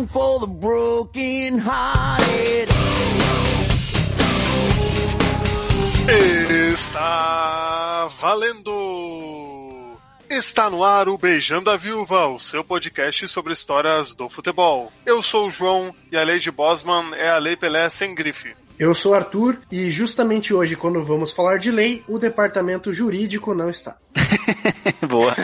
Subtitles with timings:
[0.00, 2.68] song for the broken hearted.
[6.72, 9.96] Está valendo!
[10.28, 14.92] Está no ar o Beijando a Viúva, o seu podcast sobre histórias do futebol.
[15.04, 18.54] Eu sou o João e a lei de Bosman é a Lei Pelé sem grife.
[18.78, 23.68] Eu sou Arthur e justamente hoje, quando vamos falar de lei, o departamento jurídico não
[23.68, 23.98] está.
[25.06, 25.36] Boa.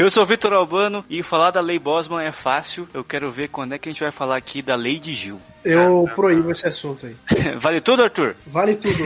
[0.00, 2.88] Eu sou Vitor Albano e falar da lei Bosman é fácil.
[2.94, 5.38] Eu quero ver quando é que a gente vai falar aqui da lei de Gil.
[5.62, 7.14] Eu proíbo esse assunto aí.
[7.60, 8.34] Vale tudo, Arthur?
[8.46, 8.96] Vale tudo.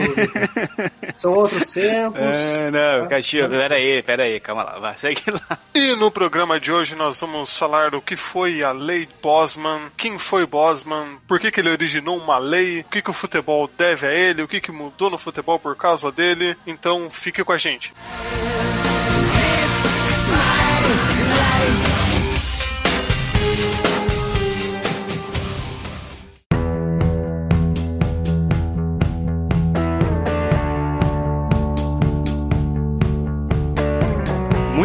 [1.13, 2.21] São outros tempos.
[2.21, 5.59] É, não, Caxias, pera aí, pera aí, calma lá, vai, segue lá.
[5.73, 10.17] E no programa de hoje nós vamos falar do que foi a lei Bosman, quem
[10.17, 14.07] foi Bosman, por que, que ele originou uma lei, o que, que o futebol deve
[14.07, 16.55] a ele, o que, que mudou no futebol por causa dele.
[16.65, 17.93] Então fique com a gente.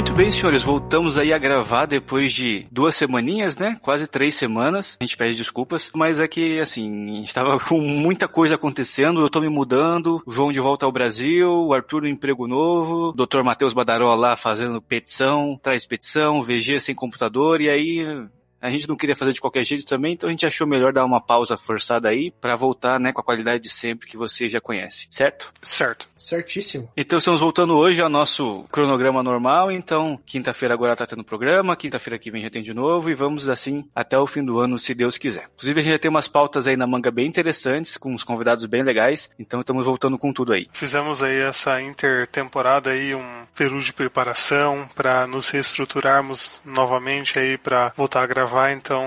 [0.00, 3.76] Muito bem, senhores, voltamos aí a gravar depois de duas semaninhas, né?
[3.82, 4.96] Quase três semanas.
[4.98, 9.20] A gente pede desculpas, mas é que, assim, a gente tava com muita coisa acontecendo.
[9.20, 13.10] Eu tô me mudando, o João de volta ao Brasil, o Arthur no emprego novo,
[13.10, 13.42] o Dr.
[13.44, 18.26] Matheus Badaró lá fazendo petição, traz petição, VG sem computador, e aí
[18.60, 21.04] a gente não queria fazer de qualquer jeito também, então a gente achou melhor dar
[21.04, 24.60] uma pausa forçada aí para voltar, né, com a qualidade de sempre que você já
[24.60, 25.52] conhece, certo?
[25.62, 26.08] Certo.
[26.16, 26.90] Certíssimo.
[26.96, 32.18] Então estamos voltando hoje ao nosso cronograma normal, então quinta-feira agora tá tendo programa, quinta-feira
[32.18, 34.94] que vem já tem de novo e vamos assim até o fim do ano, se
[34.94, 35.48] Deus quiser.
[35.54, 38.66] Inclusive a gente já tem umas pautas aí na manga bem interessantes, com uns convidados
[38.66, 40.68] bem legais, então estamos voltando com tudo aí.
[40.72, 47.92] Fizemos aí essa intertemporada aí, um período de preparação para nos reestruturarmos novamente aí para
[47.96, 49.06] voltar a gravar gravar, então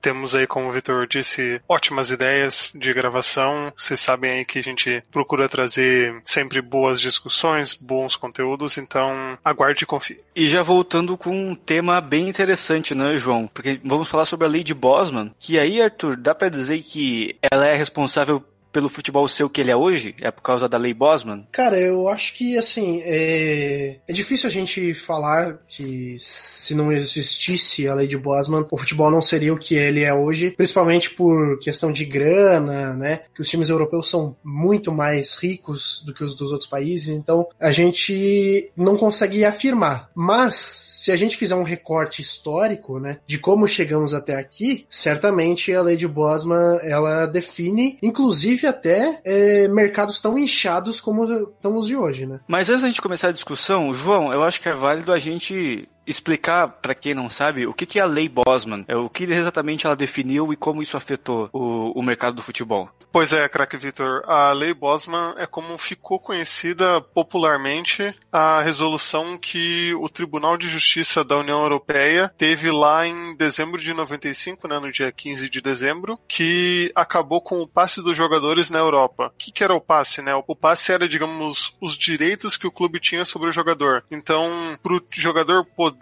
[0.00, 3.72] temos aí, como o Vitor disse, ótimas ideias de gravação.
[3.76, 9.82] Vocês sabem aí que a gente procura trazer sempre boas discussões, bons conteúdos, então aguarde
[9.82, 10.20] e confie.
[10.36, 13.48] E já voltando com um tema bem interessante, né, João?
[13.48, 17.36] Porque vamos falar sobre a lei de Bosman, que aí, Arthur, dá para dizer que
[17.50, 18.44] ela é responsável
[18.74, 20.14] pelo futebol ser o que ele é hoje?
[20.20, 21.46] É por causa da lei Bosman?
[21.52, 27.88] Cara, eu acho que, assim, é, é difícil a gente falar que se não existisse
[27.88, 31.58] a lei de Bosman, o futebol não seria o que ele é hoje, principalmente por
[31.60, 33.20] questão de grana, né?
[33.34, 37.46] Que os times europeus são muito mais ricos do que os dos outros países, então
[37.60, 40.10] a gente não consegue afirmar.
[40.14, 40.56] Mas,
[40.88, 45.82] se a gente fizer um recorte histórico, né, de como chegamos até aqui, certamente a
[45.82, 52.26] lei de Bosman, ela define, inclusive, até é, mercados tão inchados como estamos de hoje,
[52.26, 52.40] né?
[52.46, 55.88] Mas antes da gente começar a discussão, João, eu acho que é válido a gente
[56.06, 59.24] explicar para quem não sabe o que, que é a lei Bosman, é o que
[59.24, 62.90] exatamente ela definiu e como isso afetou o, o mercado do futebol.
[63.12, 69.94] Pois é, craque Vitor, a lei Bosman é como ficou conhecida popularmente a resolução que
[69.94, 74.90] o Tribunal de Justiça da União Europeia teve lá em dezembro de 95, né, no
[74.90, 79.28] dia 15 de dezembro, que acabou com o passe dos jogadores na Europa.
[79.28, 80.34] O que, que era o passe, né?
[80.34, 84.04] O passe era, digamos, os direitos que o clube tinha sobre o jogador.
[84.10, 84.50] Então,
[84.82, 85.93] para o jogador poder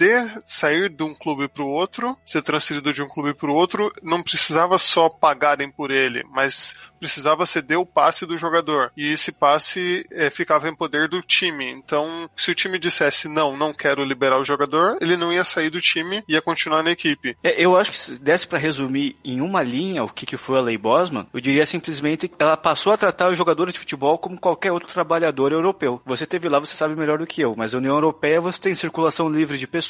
[0.44, 3.92] sair de um clube para o outro, ser transferido de um clube para o outro,
[4.02, 8.92] não precisava só pagarem por ele, mas precisava ceder o passe do jogador.
[8.96, 11.68] E esse passe é, ficava em poder do time.
[11.68, 15.68] Então, se o time dissesse não, não quero liberar o jogador, ele não ia sair
[15.68, 17.36] do time ia continuar na equipe.
[17.42, 20.58] É, eu acho que se desse para resumir em uma linha o que, que foi
[20.58, 24.16] a Lei Bosman, eu diria simplesmente que ela passou a tratar os jogadores de futebol
[24.16, 26.00] como qualquer outro trabalhador europeu.
[26.06, 28.74] Você teve lá, você sabe melhor do que eu, mas a União Europeia você tem
[28.74, 29.81] circulação livre de pessoas,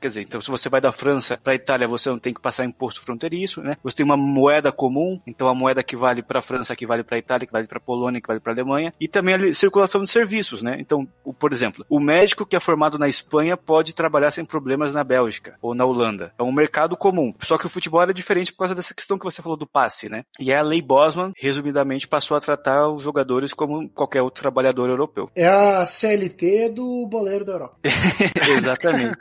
[0.00, 2.40] quer dizer, então se você vai da França para a Itália, você não tem que
[2.40, 3.76] passar imposto fronteiriço, né?
[3.82, 6.86] Você tem uma moeda comum, então a moeda que vale para a França França, que
[6.86, 9.08] vale para a Itália, que vale para a Polônia, que vale para a Alemanha, e
[9.08, 10.76] também a circulação de serviços, né?
[10.78, 14.94] Então, o, por exemplo, o médico que é formado na Espanha pode trabalhar sem problemas
[14.94, 16.32] na Bélgica ou na Holanda.
[16.38, 17.34] É um mercado comum.
[17.42, 20.08] Só que o futebol era diferente por causa dessa questão que você falou do passe,
[20.08, 20.24] né?
[20.38, 25.30] E a lei Bosman, resumidamente, passou a tratar os jogadores como qualquer outro trabalhador europeu.
[25.34, 27.78] É a CLT do boleiro da Europa.
[28.56, 29.16] Exatamente.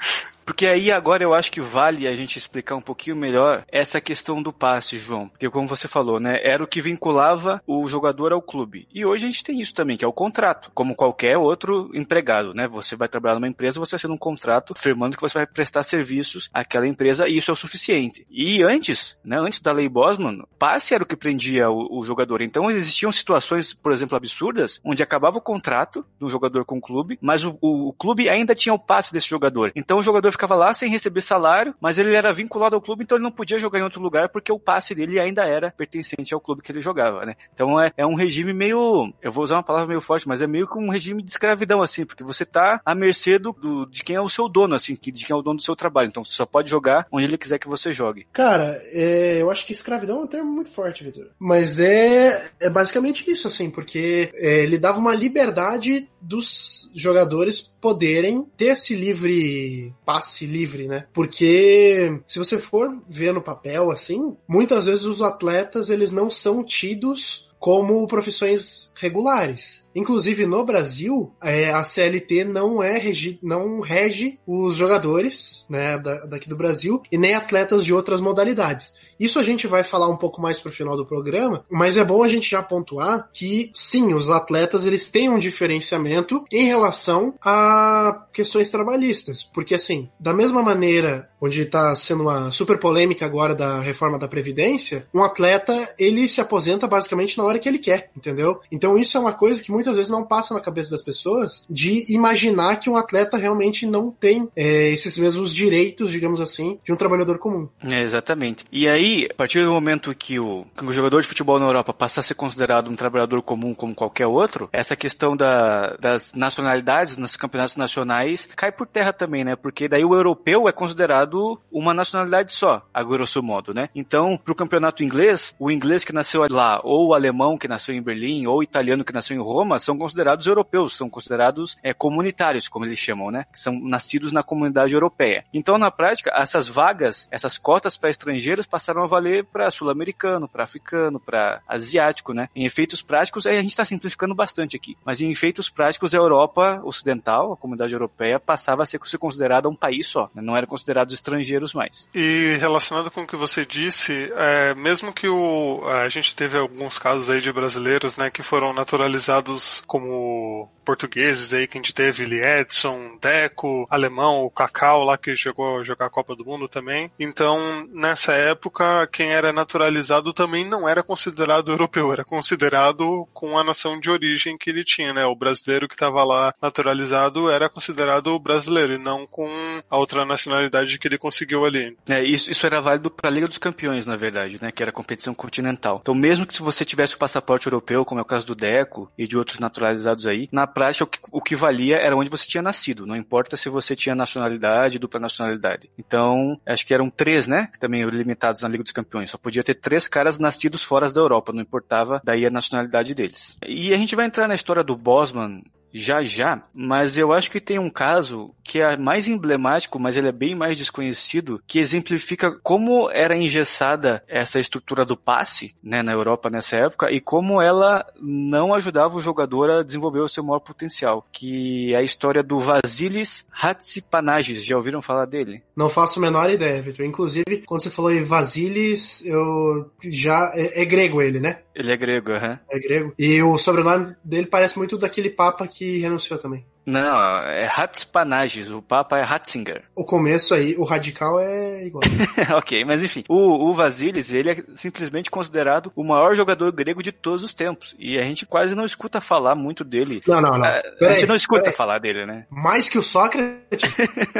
[0.50, 4.42] Porque aí agora eu acho que vale a gente explicar um pouquinho melhor essa questão
[4.42, 5.30] do passe, João.
[5.30, 8.88] Porque como você falou, né, era o que vinculava o jogador ao clube.
[8.92, 12.52] E hoje a gente tem isso também, que é o contrato, como qualquer outro empregado,
[12.56, 12.68] né?
[12.68, 16.50] Você vai trabalhar numa empresa, você assina um contrato afirmando que você vai prestar serviços
[16.52, 18.26] àquela empresa e isso é o suficiente.
[18.28, 22.42] E antes, né, antes da lei Bosman, passe era o que prendia o, o jogador.
[22.42, 27.20] Então existiam situações, por exemplo, absurdas, onde acabava o contrato do jogador com o clube,
[27.22, 29.72] mas o, o, o clube ainda tinha o passe desse jogador.
[29.76, 33.18] Então o jogador ficava lá sem receber salário, mas ele era vinculado ao clube, então
[33.18, 36.40] ele não podia jogar em outro lugar porque o passe dele ainda era pertencente ao
[36.40, 37.36] clube que ele jogava, né?
[37.54, 40.48] Então é, é um regime meio, eu vou usar uma palavra meio forte, mas é
[40.48, 44.04] meio que um regime de escravidão, assim, porque você tá à mercê do, do de
[44.04, 46.08] quem é o seu dono, assim, de quem é o dono do seu trabalho.
[46.08, 48.26] Então você só pode jogar onde ele quiser que você jogue.
[48.32, 51.28] Cara, é, eu acho que escravidão é um termo muito forte, Vitor.
[51.38, 58.46] Mas é, é basicamente isso, assim, porque é, ele dava uma liberdade dos jogadores poderem
[58.58, 61.06] ter esse livre passe livre, né?
[61.14, 66.64] Porque se você for ver no papel assim, muitas vezes os atletas eles não são
[66.64, 69.88] tidos como profissões regulares.
[69.94, 76.26] Inclusive no Brasil, é, a CLT não é regi, não rege os jogadores né, da,
[76.26, 78.96] daqui do Brasil e nem atletas de outras modalidades.
[79.20, 82.24] Isso a gente vai falar um pouco mais pro final do programa, mas é bom
[82.24, 88.26] a gente já pontuar que sim, os atletas eles têm um diferenciamento em relação a
[88.34, 93.80] questões trabalhistas, porque assim, da mesma maneira onde está sendo uma super polêmica agora da
[93.80, 98.60] reforma da previdência, um atleta ele se aposenta basicamente na hora que ele quer, entendeu?
[98.72, 102.06] Então isso é uma coisa que muitas vezes não passa na cabeça das pessoas de
[102.12, 106.96] imaginar que um atleta realmente não tem é, esses mesmos direitos, digamos assim, de um
[106.96, 107.68] trabalhador comum.
[107.82, 108.66] É, exatamente.
[108.72, 111.94] E aí a partir do momento que o, que o jogador de futebol na Europa
[111.94, 117.18] passa a ser considerado um trabalhador comum como qualquer outro, essa questão da, das nacionalidades
[117.18, 119.56] nos campeonatos nacionais cai por terra também, né?
[119.56, 123.90] Porque daí o europeu é considerado uma nacionalidade só, a grosso modo, né?
[123.96, 128.02] Então, pro campeonato inglês, o inglês que nasceu lá, ou o alemão que nasceu em
[128.02, 132.68] Berlim, ou o italiano que nasceu em Roma, são considerados europeus, são considerados é, comunitários,
[132.68, 133.46] como eles chamam, né?
[133.52, 135.46] Que são nascidos na comunidade europeia.
[135.54, 140.48] Então, na prática, essas vagas, essas cotas para estrangeiros passaram passaram a valer para sul-americano,
[140.48, 142.50] para africano, para asiático, né?
[142.56, 146.82] Em efeitos práticos, a gente está simplificando bastante aqui, mas em efeitos práticos, a Europa
[146.84, 150.42] Ocidental, a comunidade europeia, passava a ser considerada um país só, né?
[150.42, 152.08] não eram considerados estrangeiros mais.
[152.14, 156.98] E relacionado com o que você disse, é, mesmo que o, a gente teve alguns
[156.98, 162.26] casos aí de brasileiros, né, que foram naturalizados como portugueses aí, que a gente teve
[162.26, 166.68] Lee Edson, Deco, alemão, o Cacau lá que chegou a jogar a Copa do Mundo
[166.68, 167.12] também.
[167.20, 167.60] Então,
[167.94, 174.00] nessa época, quem era naturalizado também não era considerado europeu, era considerado com a nação
[174.00, 175.24] de origem que ele tinha, né?
[175.26, 179.48] O brasileiro que estava lá naturalizado era considerado brasileiro e não com
[179.88, 181.96] a outra nacionalidade que ele conseguiu ali.
[182.10, 184.72] É, isso, isso era válido para a Liga dos Campeões, na verdade, né?
[184.72, 186.00] Que era competição continental.
[186.02, 189.12] Então, mesmo que se você tivesse o passaporte europeu, como é o caso do Deco
[189.16, 192.48] e de outros naturalizados aí, na prática o que, o que valia era onde você
[192.48, 195.90] tinha nascido, não importa se você tinha nacionalidade, dupla nacionalidade.
[195.98, 197.68] Então, acho que eram três, né?
[197.72, 199.32] Que também limitados na Liga dos Campeões.
[199.32, 203.58] Só podia ter três caras nascidos fora da Europa, não importava daí a nacionalidade deles.
[203.66, 205.62] E a gente vai entrar na história do Bosman
[205.94, 210.28] já já, mas eu acho que tem um caso que é mais emblemático, mas ele
[210.28, 216.12] é bem mais desconhecido, que exemplifica como era engessada essa estrutura do passe, né, na
[216.12, 220.60] Europa nessa época e como ela não ajudava o jogador a desenvolver o seu maior
[220.60, 224.64] potencial, que é a história do Vasilis Hatzipanages.
[224.64, 225.64] Já ouviram falar dele?
[225.76, 227.06] Não faço a menor ideia, Victor.
[227.06, 231.60] Inclusive, quando você falou em Vasilis, eu já é, é grego ele, né?
[231.76, 232.52] Ele é grego, aham.
[232.52, 232.58] Uhum.
[232.70, 233.14] É grego.
[233.18, 236.66] E o sobrenome dele parece muito daquele papa que renunciou também.
[236.90, 239.84] Não, é Hatspanages, o Papa é Hatzinger.
[239.96, 242.02] O começo aí, o radical é igual.
[242.58, 247.12] ok, mas enfim, o, o Vasilis, ele é simplesmente considerado o maior jogador grego de
[247.12, 247.96] todos os tempos.
[248.00, 250.22] E a gente quase não escuta falar muito dele.
[250.28, 250.66] Não, não, não.
[250.66, 252.46] A, a gente não escuta falar dele, né?
[252.50, 253.96] Mais que o Sócrates?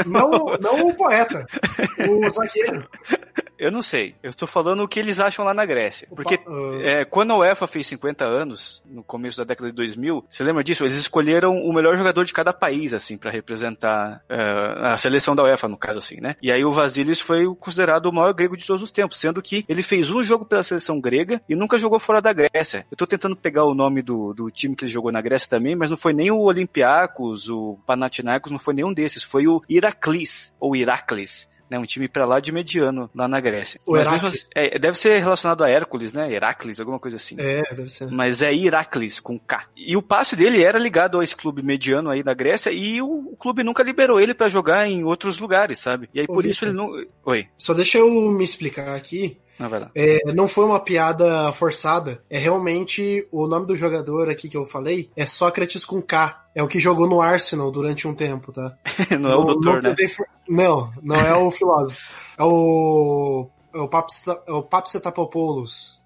[0.08, 1.46] não, não o poeta,
[2.08, 2.88] o zagueiro.
[3.60, 4.16] Eu não sei.
[4.24, 6.08] Eu estou falando o que eles acham lá na Grécia.
[6.16, 6.82] Porque uh...
[6.82, 10.64] é, quando a UEFA fez 50 anos, no começo da década de 2000, você lembra
[10.64, 10.86] disso?
[10.86, 15.44] Eles escolheram o melhor jogador de cada país, assim, para representar uh, a seleção da
[15.44, 16.38] UEFA, no caso, assim, né?
[16.42, 19.66] E aí o Vasilis foi considerado o maior grego de todos os tempos, sendo que
[19.68, 22.86] ele fez um jogo pela seleção grega e nunca jogou fora da Grécia.
[22.90, 25.76] Eu tô tentando pegar o nome do, do time que ele jogou na Grécia também,
[25.76, 30.54] mas não foi nem o Olympiacos, o Panathinaikos, não foi nenhum desses, foi o Iraklis,
[30.62, 31.78] ou Iraklis né?
[31.78, 33.80] Um time para lá de mediano lá na Grécia.
[33.86, 36.32] O mesmo, é, deve ser relacionado a Hércules, né?
[36.32, 37.36] Heracles, alguma coisa assim.
[37.38, 38.10] É, deve ser.
[38.10, 39.66] Mas é Iraklis com K.
[39.76, 43.32] E o passe dele era ligado a esse clube mediano aí da Grécia e o,
[43.32, 46.10] o clube nunca liberou ele para jogar em outros lugares, sabe?
[46.14, 46.90] E aí Ô, por Victor, isso ele não.
[47.26, 47.48] Oi.
[47.58, 49.38] Só deixa eu me explicar aqui.
[49.60, 52.24] Não, é, não foi uma piada forçada.
[52.30, 56.46] É realmente o nome do jogador aqui que eu falei é Sócrates com K.
[56.56, 58.74] É o que jogou no Arsenal durante um tempo, tá?
[59.20, 59.94] não é o doutor, né?
[60.48, 62.10] Não, não é o filósofo.
[62.38, 63.50] É o.
[63.74, 64.32] É o, Paps, é.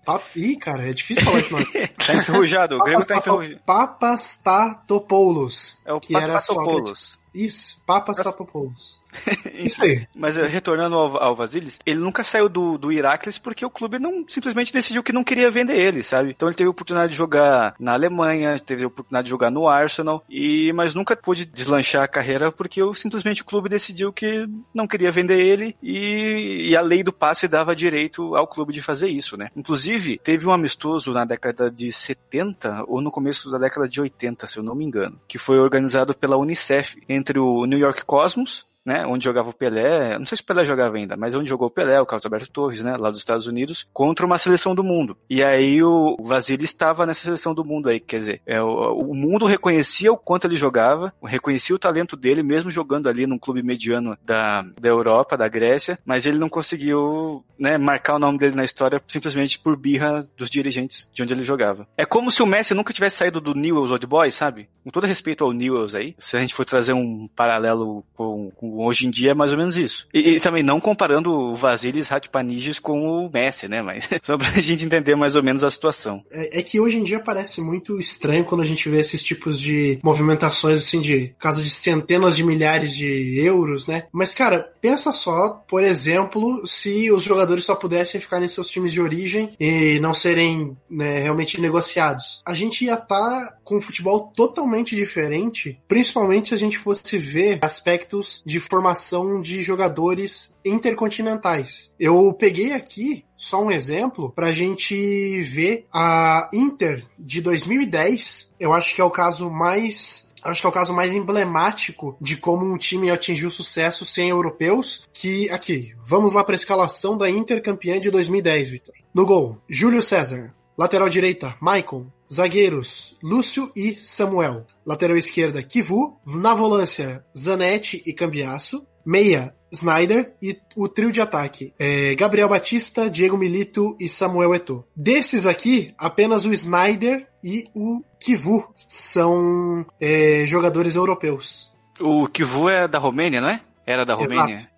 [0.05, 0.23] Pap...
[0.35, 1.65] Ih, cara, é difícil falar esse nome.
[2.05, 3.61] tá enferrujado, o grego tá enferrujado.
[3.65, 5.81] Papastatopoulos.
[5.85, 7.17] É o Papatopoulos.
[7.33, 9.01] Isso, Papas Tapopoulos.
[9.53, 10.07] Isso aí.
[10.15, 13.99] Mas eh, retornando ao, ao Vasilis, ele nunca saiu do, do Heracles porque o clube
[13.99, 16.31] não simplesmente decidiu que não queria vender ele, sabe?
[16.31, 19.67] Então ele teve a oportunidade de jogar na Alemanha, teve a oportunidade de jogar no
[19.67, 24.47] Arsenal, e mas nunca pôde deslanchar a carreira porque o, simplesmente o clube decidiu que
[24.73, 28.81] não queria vender ele e, e a lei do passe dava direito ao clube de
[28.81, 29.49] fazer isso, né?
[29.55, 34.47] Inclusive, teve um amistoso na década de 70 ou no começo da década de 80,
[34.47, 38.65] se eu não me engano, que foi organizado pela Unicef entre o New York Cosmos
[38.85, 41.67] né, onde jogava o Pelé, não sei se o Pelé jogava ainda, mas onde jogou
[41.67, 44.83] o Pelé, o Carlos Alberto Torres, né, lá dos Estados Unidos, contra uma seleção do
[44.83, 45.17] mundo.
[45.29, 49.15] E aí o Vasily estava nessa seleção do mundo aí, quer dizer, é, o, o,
[49.15, 53.63] mundo reconhecia o quanto ele jogava, reconhecia o talento dele, mesmo jogando ali num clube
[53.63, 58.55] mediano da, da Europa, da Grécia, mas ele não conseguiu, né, marcar o nome dele
[58.55, 61.87] na história simplesmente por birra dos dirigentes de onde ele jogava.
[61.97, 64.67] É como se o Messi nunca tivesse saído do Newell's Old Boys, sabe?
[64.83, 68.72] Com todo respeito ao Newell's aí, se a gente for trazer um paralelo com, com
[68.77, 70.07] hoje em dia é mais ou menos isso.
[70.13, 73.81] E, e também não comparando o Vasilis Ratpaniges com o Messi, né?
[73.81, 76.23] Mas só pra gente entender mais ou menos a situação.
[76.31, 79.59] É, é, que hoje em dia parece muito estranho quando a gente vê esses tipos
[79.59, 84.03] de movimentações assim de casa de centenas de milhares de euros, né?
[84.11, 88.91] Mas cara, pensa só, por exemplo, se os jogadores só pudessem ficar em seus times
[88.91, 92.41] de origem e não serem né, realmente negociados.
[92.45, 97.17] A gente ia estar tá com um futebol totalmente diferente, principalmente se a gente fosse
[97.17, 101.93] ver aspectos de formação de jogadores intercontinentais.
[101.99, 108.55] Eu peguei aqui só um exemplo para a gente ver a Inter de 2010.
[108.59, 112.35] Eu acho que é o caso mais acho que é o caso mais emblemático de
[112.35, 117.29] como um time atingiu sucesso sem europeus, que aqui, vamos lá para a escalação da
[117.29, 118.93] Inter campeã de 2010, Vitor.
[119.13, 120.53] No gol, Júlio César.
[120.77, 122.07] Lateral direita, Maicon.
[122.33, 124.65] Zagueiros, Lúcio e Samuel.
[124.85, 126.19] Lateral esquerda, Kivu.
[126.25, 128.87] Na volância, Zanetti e Cambiasso.
[129.05, 134.85] Meia, Snyder e o trio de ataque é Gabriel Batista, Diego Milito e Samuel Eto'o.
[134.95, 141.71] Desses aqui, apenas o Snyder e o Kivu são é, jogadores europeus.
[141.99, 143.61] O Kivu é da Romênia, não é?
[143.85, 144.53] Era da Romênia?
[144.53, 144.73] Exato.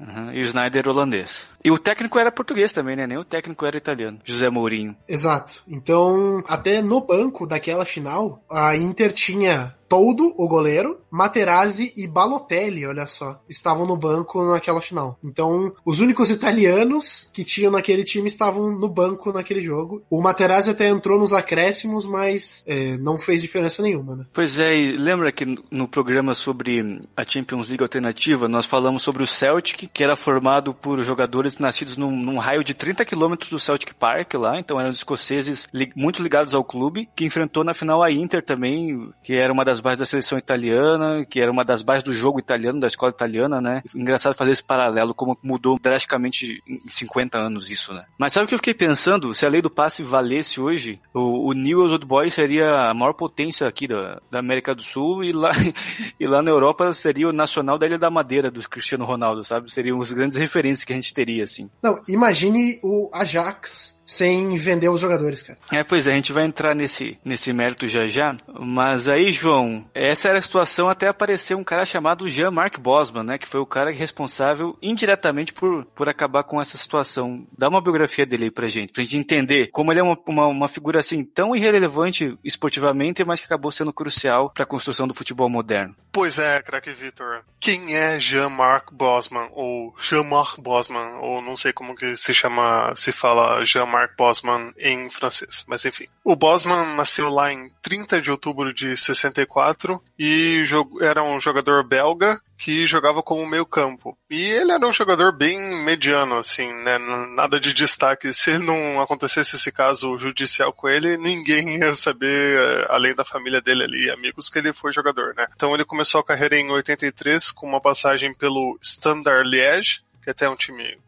[0.00, 0.32] Uhum.
[0.32, 1.48] E o Snyder holandês.
[1.66, 3.08] E o técnico era português também, né?
[3.08, 4.20] Nem o técnico era italiano.
[4.22, 4.96] José Mourinho.
[5.08, 5.64] Exato.
[5.66, 12.86] Então, até no banco daquela final, a Inter tinha Toldo, o goleiro, Materazzi e Balotelli,
[12.86, 15.18] olha só, estavam no banco naquela final.
[15.22, 20.02] Então, os únicos italianos que tinham naquele time estavam no banco naquele jogo.
[20.10, 24.26] O Materazzi até entrou nos acréscimos, mas é, não fez diferença nenhuma, né?
[24.32, 29.22] Pois é, e lembra que no programa sobre a Champions League alternativa, nós falamos sobre
[29.22, 33.58] o Celtic, que era formado por jogadores nascidos num, num raio de 30 quilômetros do
[33.58, 38.02] Celtic Park lá, então eram escoceses li muito ligados ao clube, que enfrentou na final
[38.02, 41.82] a Inter também, que era uma das bases da seleção italiana, que era uma das
[41.82, 43.82] bases do jogo italiano, da escola italiana, né?
[43.94, 48.04] Engraçado fazer esse paralelo, como mudou drasticamente em 50 anos isso, né?
[48.18, 49.32] Mas sabe o que eu fiquei pensando?
[49.34, 53.12] Se a lei do passe valesse hoje, o, o Newell's Old Boys seria a maior
[53.12, 55.50] potência aqui da, da América do Sul e lá,
[56.18, 59.70] e lá na Europa seria o nacional da Ilha da Madeira do Cristiano Ronaldo, sabe?
[59.70, 61.70] Seriam os grandes referências que a gente teria, assim.
[61.82, 65.58] Não, imagine o Ajax sem vender os jogadores, cara.
[65.72, 68.36] É, pois é, a gente vai entrar nesse, nesse mérito já já.
[68.58, 73.38] Mas aí, João, essa era a situação até aparecer um cara chamado Jean-Marc Bosman, né?
[73.38, 77.46] Que foi o cara responsável indiretamente por, por acabar com essa situação.
[77.56, 80.46] Dá uma biografia dele aí pra gente, pra gente entender como ele é uma, uma,
[80.46, 85.14] uma figura assim tão irrelevante esportivamente, mas que acabou sendo crucial para a construção do
[85.14, 85.96] futebol moderno.
[86.12, 87.42] Pois é, craque Vitor.
[87.60, 89.48] Quem é Jean-Marc Bosman?
[89.52, 91.16] Ou Jean-Marc Bosman?
[91.20, 95.82] Ou não sei como que se chama, se fala Jean-Marc Mark Bosman em francês, mas
[95.86, 96.06] enfim.
[96.22, 100.62] O Bosman nasceu lá em 30 de outubro de 64 e
[101.00, 104.16] era um jogador belga que jogava como meio campo.
[104.30, 106.98] E ele era um jogador bem mediano, assim, né?
[106.98, 108.34] Nada de destaque.
[108.34, 113.62] Se não acontecesse esse caso judicial com ele, ninguém ia saber, eh, além da família
[113.62, 115.46] dele ali, amigos, que ele foi jogador, né?
[115.54, 120.32] Então ele começou a carreira em 83 com uma passagem pelo Standard Liège, que é
[120.32, 120.98] até é um time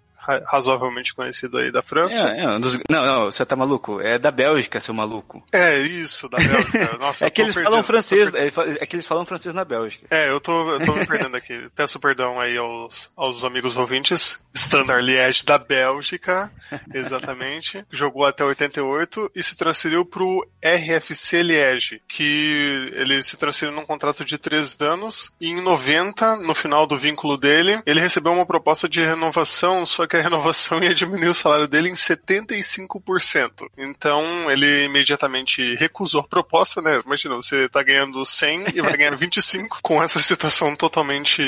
[0.46, 2.28] razoavelmente conhecido aí da França.
[2.28, 2.78] É, é dos...
[2.88, 4.00] Não, não, você tá maluco.
[4.00, 5.42] É da Bélgica, seu maluco.
[5.52, 6.96] É, isso, da Bélgica.
[6.98, 10.06] Nossa, é que eles perdendo, falam francês, é que eles falam francês na Bélgica.
[10.10, 11.68] É, eu tô, eu tô me perdendo aqui.
[11.74, 14.44] Peço perdão aí aos, aos amigos ouvintes.
[14.54, 16.50] Standard Liège da Bélgica,
[16.92, 17.84] exatamente.
[17.90, 24.24] Jogou até 88 e se transferiu pro RFC Liège, que ele se transferiu num contrato
[24.24, 28.88] de três anos e em 90, no final do vínculo dele, ele recebeu uma proposta
[28.88, 33.68] de renovação, só que a renovação ia diminuir o salário dele em 75%.
[33.76, 37.00] Então ele imediatamente recusou a proposta, né?
[37.04, 41.42] Imagina, você tá ganhando 100 e vai ganhar 25 com essa situação totalmente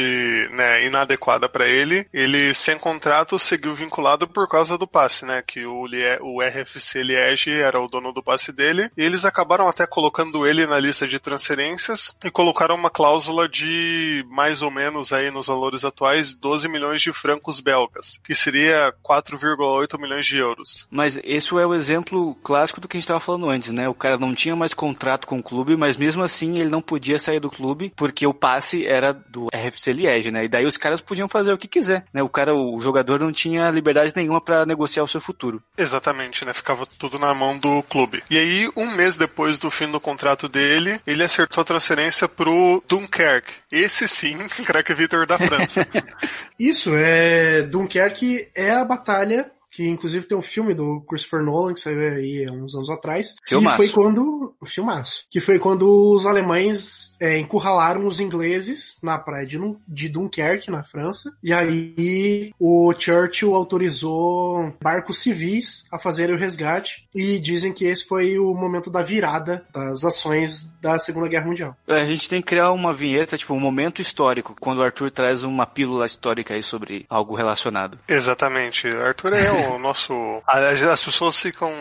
[0.53, 2.07] né, inadequada para ele.
[2.13, 5.43] Ele, sem contrato, seguiu vinculado por causa do passe, né?
[5.47, 5.87] Que o,
[6.23, 8.91] o RFC Liege era o dono do passe dele.
[8.97, 14.25] E eles acabaram até colocando ele na lista de transferências e colocaram uma cláusula de
[14.29, 18.60] mais ou menos aí nos valores atuais 12 milhões de francos belgas, que seria
[19.05, 20.89] 4,8 milhões de euros.
[20.91, 23.89] Mas esse é o exemplo clássico do que a gente estava falando antes, né?
[23.89, 27.19] O cara não tinha mais contrato com o clube, mas mesmo assim ele não podia
[27.19, 30.45] sair do clube porque o passe era do RFC Liege, né?
[30.45, 32.23] E daí os caras podiam fazer o que quiser, né?
[32.23, 35.63] O cara, o jogador não tinha liberdade nenhuma para negociar o seu futuro.
[35.77, 36.53] Exatamente, né?
[36.53, 38.23] Ficava tudo na mão do clube.
[38.31, 42.83] E aí, um mês depois do fim do contrato dele, ele acertou a transferência pro
[42.89, 43.53] Dunkerque.
[43.71, 45.87] Esse sim, craque Vitor da França.
[46.59, 47.63] Isso, é.
[47.63, 49.51] Dunkerque é a batalha
[49.81, 53.37] que inclusive tem um filme do Christopher Nolan que saiu aí há uns anos atrás,
[53.47, 53.79] filmaço.
[53.79, 59.19] que foi quando o filmaço, que foi quando os alemães é, encurralaram os ingleses na
[59.19, 59.59] praia de,
[59.89, 67.09] de Dunkerque na França, e aí o Churchill autorizou barcos civis a fazerem o resgate
[67.15, 71.75] e dizem que esse foi o momento da virada das ações da Segunda Guerra Mundial.
[71.89, 75.11] É, a gente tem que criar uma vinheta, tipo um momento histórico, quando o Arthur
[75.11, 77.99] traz uma pílula histórica aí sobre algo relacionado.
[78.07, 80.43] Exatamente, Arthur é o nosso.
[80.47, 81.73] As pessoas ficam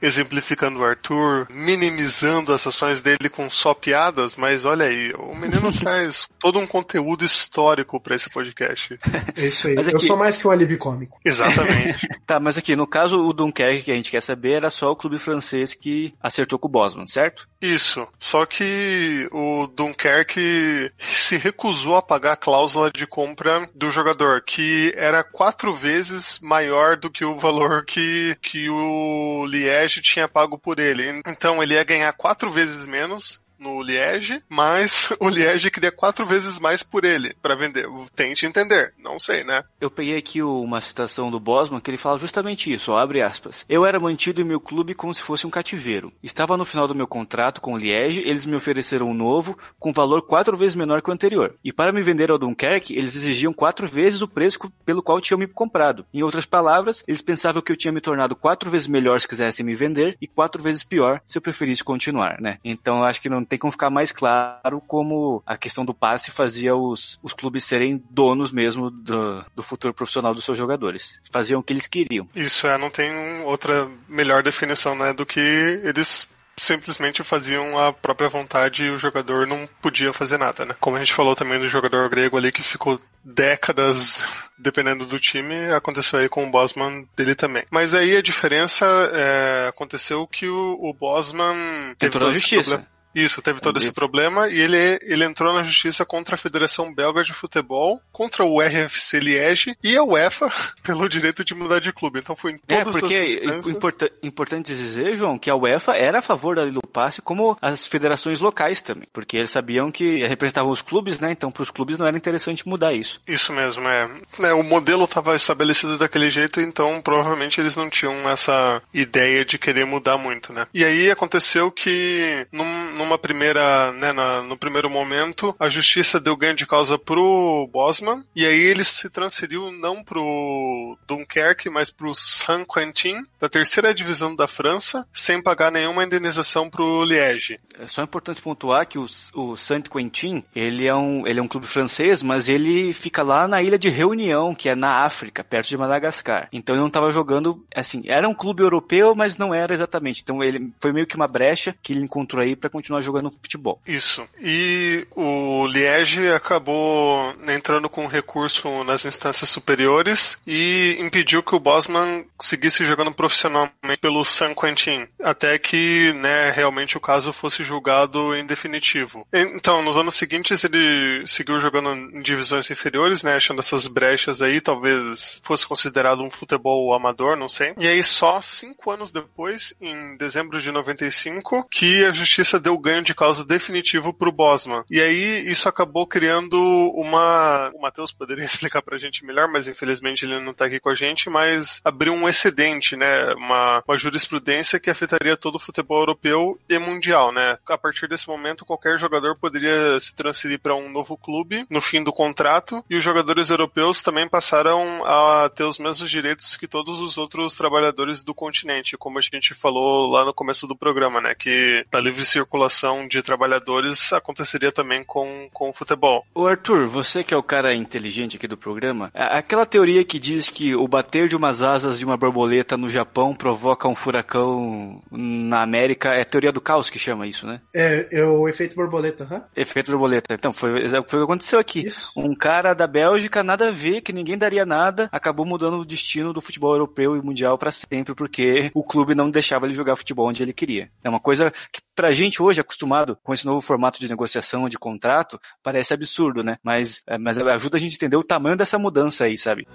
[0.00, 5.72] exemplificando o Arthur, minimizando as ações dele com só piadas, mas olha aí, o menino
[5.78, 8.98] traz todo um conteúdo histórico para esse podcast.
[9.36, 9.78] É isso aí.
[9.78, 9.94] Aqui...
[9.94, 11.18] Eu sou mais que um alívio cômico.
[11.24, 12.08] Exatamente.
[12.26, 14.96] tá, mas aqui, no caso, o Dunkerque que a gente quer saber era só o
[14.96, 17.48] clube francês que acertou com o Bosman, certo?
[17.60, 18.06] Isso.
[18.18, 24.92] Só que o Dunkerque se recusou a pagar a cláusula de compra do jogador, que
[24.96, 30.78] era quatro vezes maior do que o valor que, que o Liège tinha pago por
[30.78, 31.22] ele.
[31.26, 36.58] Então ele ia ganhar quatro vezes menos no Liege, mas o Liege queria quatro vezes
[36.58, 37.86] mais por ele para vender.
[38.14, 39.64] Tente entender, não sei, né?
[39.80, 43.64] Eu peguei aqui uma citação do Bosman que ele fala justamente isso, ó, abre aspas.
[43.68, 46.12] Eu era mantido em meu clube como se fosse um cativeiro.
[46.22, 49.92] Estava no final do meu contrato com o Liege, eles me ofereceram um novo com
[49.92, 51.54] valor quatro vezes menor que o anterior.
[51.64, 55.38] E para me vender ao Dunkerque, eles exigiam quatro vezes o preço pelo qual tinham
[55.38, 56.04] me comprado.
[56.12, 59.64] Em outras palavras, eles pensavam que eu tinha me tornado quatro vezes melhor se quisessem
[59.64, 62.58] me vender e quatro vezes pior se eu preferisse continuar, né?
[62.64, 66.30] Então eu acho que não tem como ficar mais claro como a questão do passe
[66.30, 71.20] fazia os, os clubes serem donos mesmo do, do futuro profissional dos seus jogadores.
[71.30, 72.28] Faziam o que eles queriam.
[72.34, 73.10] Isso é, não tem
[73.44, 76.28] outra melhor definição, né, do que eles
[76.58, 80.74] simplesmente faziam a própria vontade e o jogador não podia fazer nada, né?
[80.80, 84.24] Como a gente falou também do jogador grego ali que ficou décadas
[84.58, 87.64] dependendo do time, aconteceu aí com o Bosman dele também.
[87.70, 92.70] Mas aí a diferença é, aconteceu que o, o Bosman teve Entrou na justiça.
[92.70, 92.95] Problema.
[93.16, 97.24] Isso, teve todo esse problema e ele, ele entrou na justiça contra a Federação Belga
[97.24, 100.52] de Futebol, contra o RFC Liege e a UEFA
[100.84, 102.18] pelo direito de mudar de clube.
[102.18, 103.14] Então foi em é, todas é, porque
[103.48, 106.86] as é importa, importante dizer, João, que a UEFA era a favor da lei do
[106.86, 111.32] passe, como as federações locais também, porque eles sabiam que representavam os clubes, né?
[111.32, 113.18] Então para os clubes não era interessante mudar isso.
[113.26, 114.10] Isso mesmo, é.
[114.40, 119.58] é o modelo estava estabelecido daquele jeito, então provavelmente eles não tinham essa ideia de
[119.58, 120.66] querer mudar muito, né?
[120.74, 126.20] E aí aconteceu que num, num numa primeira, né, na, no primeiro momento, a justiça
[126.20, 131.90] deu ganho de causa pro Bosman, e aí ele se transferiu não pro Dunkerque, mas
[131.90, 137.60] pro Saint-Quentin, da terceira divisão da França, sem pagar nenhuma indenização pro Liège.
[137.78, 141.66] É só importante pontuar que o, o Saint-Quentin, ele é, um, ele é um clube
[141.66, 145.78] francês, mas ele fica lá na ilha de Reunião, que é na África, perto de
[145.78, 146.48] Madagascar.
[146.52, 150.22] Então ele não estava jogando, assim, era um clube europeu, mas não era exatamente.
[150.22, 153.30] Então ele foi meio que uma brecha que ele encontrou aí para continuar continuar jogando
[153.30, 153.80] futebol.
[153.86, 154.26] Isso.
[154.40, 162.24] E o Liege acabou entrando com recurso nas instâncias superiores e impediu que o Bosman
[162.40, 168.46] seguisse jogando profissionalmente pelo San Quentin, até que, né, realmente o caso fosse julgado em
[168.46, 169.26] definitivo.
[169.32, 174.60] Então, nos anos seguintes ele seguiu jogando em divisões inferiores, né, achando essas brechas aí,
[174.60, 177.74] talvez fosse considerado um futebol amador, não sei.
[177.78, 183.02] E aí só cinco anos depois, em dezembro de 95, que a justiça deu ganho
[183.02, 184.84] de causa definitivo pro Bosman.
[184.88, 186.56] E aí isso acabou criando
[186.94, 187.72] uma.
[187.74, 190.94] O Matheus poderia explicar pra gente melhor, mas infelizmente ele não tá aqui com a
[190.94, 193.34] gente, mas abriu um excedente, né?
[193.34, 197.58] Uma, uma jurisprudência que afetaria todo o futebol europeu e mundial, né?
[197.68, 202.04] A partir desse momento, qualquer jogador poderia se transferir para um novo clube no fim
[202.04, 207.00] do contrato e os jogadores europeus também passaram a ter os mesmos direitos que todos
[207.00, 211.34] os outros trabalhadores do continente, como a gente falou lá no começo do programa, né?
[211.34, 212.65] Que a livre circulação
[213.08, 216.24] de trabalhadores aconteceria também com, com o futebol.
[216.34, 220.48] O Arthur, você que é o cara inteligente aqui do programa, aquela teoria que diz
[220.48, 225.62] que o bater de umas asas de uma borboleta no Japão provoca um furacão na
[225.62, 227.60] América, é a teoria do caos que chama isso, né?
[227.74, 229.44] É, é o efeito borboleta, hã?
[229.56, 230.34] Efeito borboleta.
[230.34, 231.86] Então, foi, foi o que aconteceu aqui.
[231.86, 232.12] Isso.
[232.16, 236.32] Um cara da Bélgica, nada a ver, que ninguém daria nada, acabou mudando o destino
[236.32, 240.28] do futebol europeu e mundial para sempre, porque o clube não deixava ele jogar futebol
[240.28, 240.90] onde ele queria.
[241.02, 244.78] É uma coisa que pra gente hoje, acostumado com esse novo formato de negociação, de
[244.78, 246.58] contrato, parece absurdo, né?
[246.62, 249.66] Mas, é, mas ajuda a gente a entender o tamanho dessa mudança aí, sabe?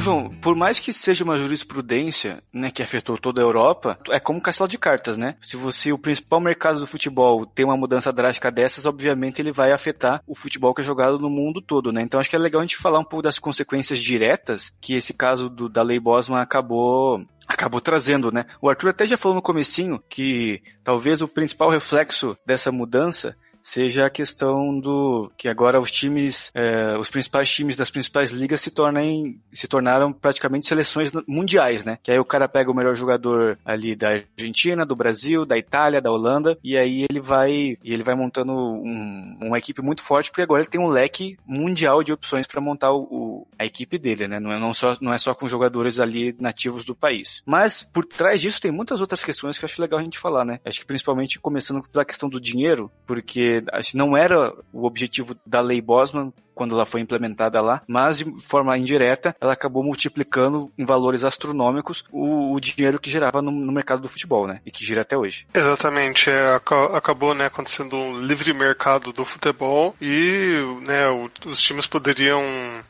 [0.00, 4.38] João, por mais que seja uma jurisprudência, né, que afetou toda a Europa, é como
[4.38, 5.36] um castelo de cartas, né?
[5.42, 9.72] Se você, o principal mercado do futebol, tem uma mudança drástica dessas, obviamente ele vai
[9.72, 12.02] afetar o futebol que é jogado no mundo todo, né?
[12.02, 15.12] Então acho que é legal a gente falar um pouco das consequências diretas que esse
[15.12, 18.46] caso do, da Lei Bosman acabou acabou trazendo, né?
[18.62, 24.06] O Arthur até já falou no comecinho que talvez o principal reflexo dessa mudança seja
[24.06, 28.70] a questão do que agora os times, é, os principais times das principais ligas se
[28.70, 31.98] tornem, se tornaram praticamente seleções mundiais, né?
[32.02, 36.00] Que aí o cara pega o melhor jogador ali da Argentina, do Brasil, da Itália,
[36.00, 40.30] da Holanda, e aí ele vai, e ele vai montando um, uma equipe muito forte,
[40.30, 43.98] porque agora ele tem um leque mundial de opções para montar o, o, a equipe
[43.98, 44.40] dele, né?
[44.40, 47.42] Não é, não, só, não é só com jogadores ali nativos do país.
[47.44, 50.44] Mas por trás disso tem muitas outras questões que eu acho legal a gente falar,
[50.44, 50.60] né?
[50.64, 55.60] Acho que principalmente começando pela questão do dinheiro, porque assim, não era o objetivo da
[55.60, 60.84] lei Bosman quando ela foi implementada lá, mas de forma indireta ela acabou multiplicando em
[60.84, 64.60] valores astronômicos o, o dinheiro que gerava no, no, mercado do futebol, né?
[64.66, 65.46] E que gira até hoje.
[65.54, 71.08] Exatamente, é, acabou né, acontecendo um livre mercado do futebol e né,
[71.46, 72.42] os times poderiam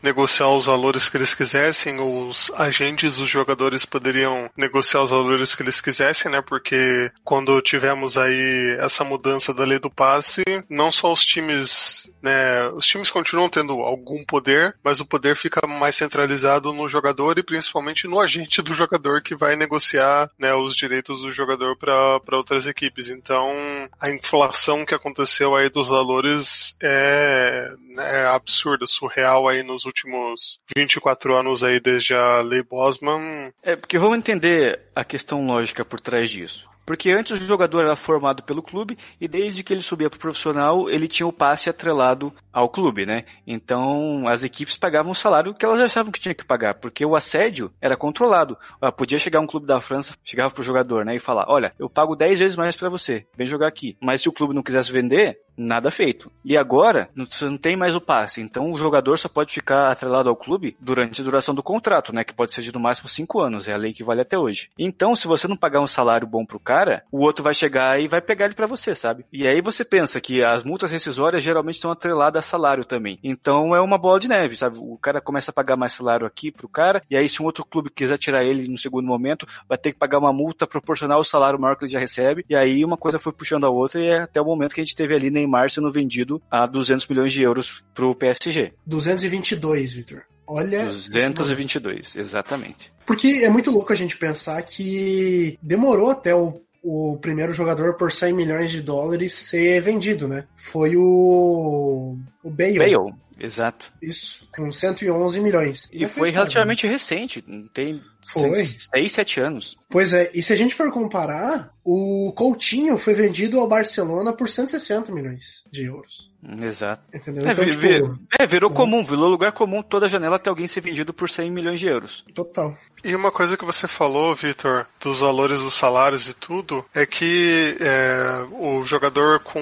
[0.03, 5.55] negociar os valores que eles quisessem, ou os agentes dos jogadores poderiam negociar os valores
[5.55, 6.42] que eles quisessem, né?
[6.42, 12.68] Porque quando tivemos aí essa mudança da lei do passe, não só os times, né,
[12.68, 17.42] os times continuam tendo algum poder, mas o poder fica mais centralizado no jogador e
[17.42, 22.66] principalmente no agente do jogador que vai negociar, né, os direitos do jogador para outras
[22.66, 23.10] equipes.
[23.10, 23.52] Então,
[24.00, 31.36] a inflação que aconteceu aí dos valores é, é absurda, surreal aí nos últimos 24
[31.36, 33.52] anos aí desde a lei Bosman.
[33.62, 36.69] É, porque vamos entender a questão lógica por trás disso.
[36.90, 40.20] Porque antes o jogador era formado pelo clube e desde que ele subia para o
[40.20, 43.26] profissional, ele tinha o passe atrelado ao clube, né?
[43.46, 47.14] Então as equipes pagavam o salário que elas sabiam que tinha que pagar, porque o
[47.14, 48.59] assédio era controlado.
[48.83, 51.88] Ah, podia chegar um clube da França, chegava pro jogador, né, e falar: "Olha, eu
[51.88, 53.96] pago 10 vezes mais para você, vem jogar aqui".
[54.03, 56.30] Mas se o clube não quisesse vender, nada feito.
[56.44, 60.28] E agora, você não tem mais o passe, então o jogador só pode ficar atrelado
[60.28, 63.40] ao clube durante a duração do contrato, né, que pode ser de no máximo 5
[63.40, 64.70] anos, é a lei que vale até hoje.
[64.78, 68.08] Então, se você não pagar um salário bom pro cara, o outro vai chegar e
[68.08, 69.24] vai pegar ele para você, sabe?
[69.32, 73.18] E aí você pensa que as multas rescisórias geralmente estão atreladas a salário também.
[73.22, 74.78] Então é uma bola de neve, sabe?
[74.78, 77.64] O cara começa a pagar mais salário aqui pro cara, e aí se um outro
[77.64, 81.24] clube quiser tirar ele no segundo momento, vai ter que pagar uma multa proporcional ao
[81.24, 84.08] salário maior que ele já recebe, e aí uma coisa foi puxando a outra, e
[84.08, 87.33] é até o momento que a gente teve ali Neymar sendo vendido a 200 milhões
[87.33, 88.72] de euros pro PSG.
[88.87, 90.22] 222, Victor.
[90.46, 90.85] Olha.
[90.85, 92.92] 222, exatamente.
[93.07, 98.11] Porque é muito louco a gente pensar que demorou até o o primeiro jogador por
[98.11, 100.46] 100 milhões de dólares ser vendido, né?
[100.57, 102.79] Foi o o Bale.
[102.79, 103.92] Bale, exato.
[104.00, 105.88] Isso, com 111 milhões.
[105.92, 108.64] E foi relativamente recente, tem foi.
[108.64, 109.76] 6, 7 anos.
[109.88, 114.48] Pois é, e se a gente for comparar, o Coutinho foi vendido ao Barcelona por
[114.48, 116.31] 160 milhões de euros.
[116.62, 117.03] Exato.
[117.14, 117.46] Entendeu?
[117.46, 120.81] É, então, vir, tipo, é virou comum, virou lugar comum toda janela ter alguém ser
[120.81, 122.24] vendido por 100 milhões de euros.
[122.35, 122.76] Total.
[123.03, 127.76] E uma coisa que você falou, Vitor, dos valores dos salários e tudo, é que
[127.81, 129.61] é, o jogador com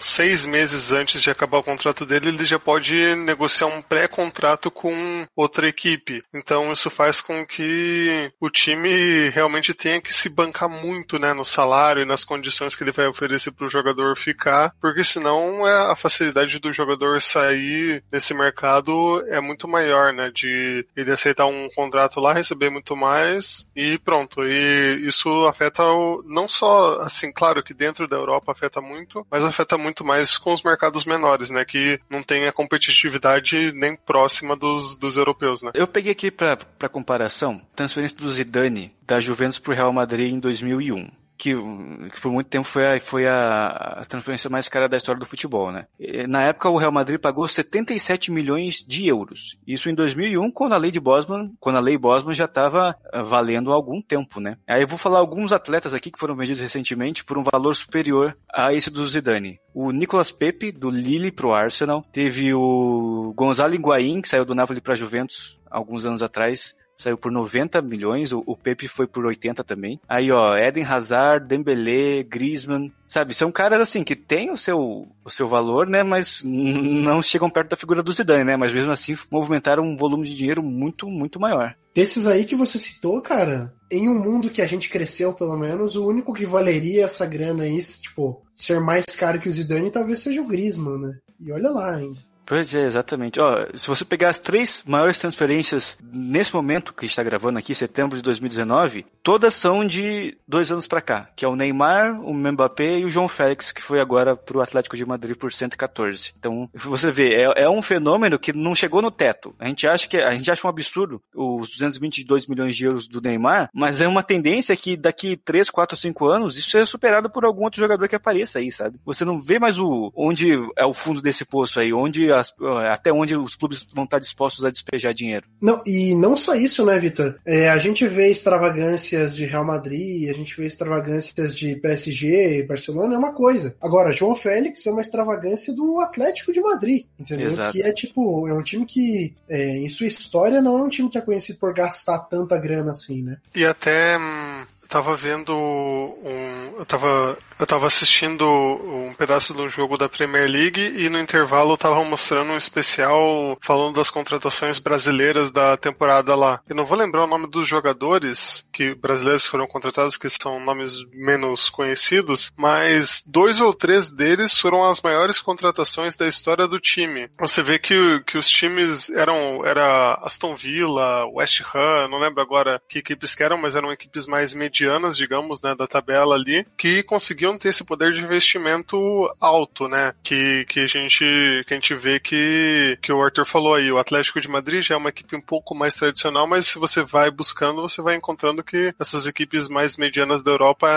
[0.00, 5.26] seis meses antes de acabar o contrato dele, ele já pode negociar um pré-contrato com
[5.36, 6.22] outra equipe.
[6.34, 11.44] Então isso faz com que o time realmente tenha que se bancar muito, né, no
[11.44, 15.90] salário e nas condições que ele vai oferecer para o jogador ficar, porque senão é
[15.90, 21.68] a facilidade do jogador sair desse mercado é muito maior, né, de ele aceitar um
[21.74, 24.44] contrato lá, receber muito mais e pronto.
[24.44, 29.44] E isso afeta o, não só, assim, claro que dentro da Europa afeta muito, mas
[29.44, 34.56] afeta muito mais com os mercados menores, né, que não tem a competitividade nem próxima
[34.56, 35.70] dos, dos europeus, né.
[35.74, 40.38] Eu peguei aqui para comparação transferência do Zidane da Juventus para o Real Madrid em
[40.38, 44.98] 2001 que, que por muito tempo foi, a, foi a, a, transferência mais cara da
[44.98, 45.86] história do futebol, né?
[46.28, 49.56] Na época o Real Madrid pagou 77 milhões de euros.
[49.66, 53.22] Isso em 2001, quando a lei de Bosman, quando a lei Bosman já estava eh,
[53.22, 54.58] valendo há algum tempo, né?
[54.68, 58.36] Aí eu vou falar alguns atletas aqui que foram vendidos recentemente por um valor superior
[58.52, 59.58] a esse do Zidane.
[59.72, 64.80] O Nicolas Pepe do Lille pro Arsenal, teve o Gonzalo Higuaín que saiu do Napoli
[64.80, 69.64] para Juventus alguns anos atrás, saiu por 90 milhões, o, o Pepe foi por 80
[69.64, 69.98] também.
[70.08, 73.34] Aí, ó, Eden Hazard, Dembélé, Griezmann, sabe?
[73.34, 76.02] São caras assim que têm o seu, o seu valor, né?
[76.02, 78.56] Mas não chegam perto da figura do Zidane, né?
[78.56, 81.74] Mas mesmo assim movimentaram um volume de dinheiro muito, muito maior.
[81.94, 85.96] Desses aí que você citou, cara, em um mundo que a gente cresceu, pelo menos,
[85.96, 90.20] o único que valeria essa grana aí, tipo, ser mais caro que o Zidane, talvez
[90.20, 91.18] seja o Griezmann, né?
[91.40, 92.29] E olha lá ainda.
[92.50, 93.38] Pois é, exatamente.
[93.38, 98.16] Ó, se você pegar as três maiores transferências nesse momento que está gravando aqui, setembro
[98.16, 102.98] de 2019, todas são de dois anos para cá, que é o Neymar, o Mbappé
[102.98, 106.32] e o João Félix, que foi agora para o Atlético de Madrid por 114.
[106.36, 109.54] Então, você vê, é, é, um fenômeno que não chegou no teto.
[109.56, 113.20] A gente acha que a gente acha um absurdo os 222 milhões de euros do
[113.20, 117.44] Neymar, mas é uma tendência que daqui 3, 4, 5 anos isso seja superado por
[117.44, 118.98] algum outro jogador que apareça aí, sabe?
[119.04, 122.52] Você não vê mais o onde é o fundo desse poço aí, onde a as,
[122.92, 125.46] até onde os clubes vão estar dispostos a despejar dinheiro.
[125.60, 127.38] Não, e não só isso, né, Vitor?
[127.44, 133.14] É, a gente vê extravagâncias de Real Madrid, a gente vê extravagâncias de PSG, Barcelona,
[133.14, 133.76] é uma coisa.
[133.80, 137.48] Agora, João Félix é uma extravagância do Atlético de Madrid, entendeu?
[137.48, 137.72] Exato.
[137.72, 141.08] Que é tipo, é um time que, é, em sua história, não é um time
[141.08, 143.38] que é conhecido por gastar tanta grana assim, né?
[143.54, 144.18] E até.
[144.18, 146.78] Hum, tava vendo um.
[146.78, 151.76] Eu tava eu tava assistindo um pedaço do jogo da Premier League e no intervalo
[151.76, 156.62] tava mostrando um especial falando das contratações brasileiras da temporada lá.
[156.66, 160.94] Eu não vou lembrar o nome dos jogadores que brasileiros foram contratados, que são nomes
[161.12, 167.28] menos conhecidos, mas dois ou três deles foram as maiores contratações da história do time.
[167.38, 172.80] Você vê que, que os times eram era Aston Villa, West Ham, não lembro agora
[172.88, 177.02] que equipes que eram, mas eram equipes mais medianas, digamos, né, da tabela ali, que
[177.02, 178.98] conseguiam ter esse poder de investimento
[179.40, 180.12] alto, né?
[180.22, 181.24] Que, que a gente
[181.66, 184.94] que a gente vê que que o Arthur falou aí, o Atlético de Madrid já
[184.94, 188.62] é uma equipe um pouco mais tradicional, mas se você vai buscando, você vai encontrando
[188.62, 190.88] que essas equipes mais medianas da Europa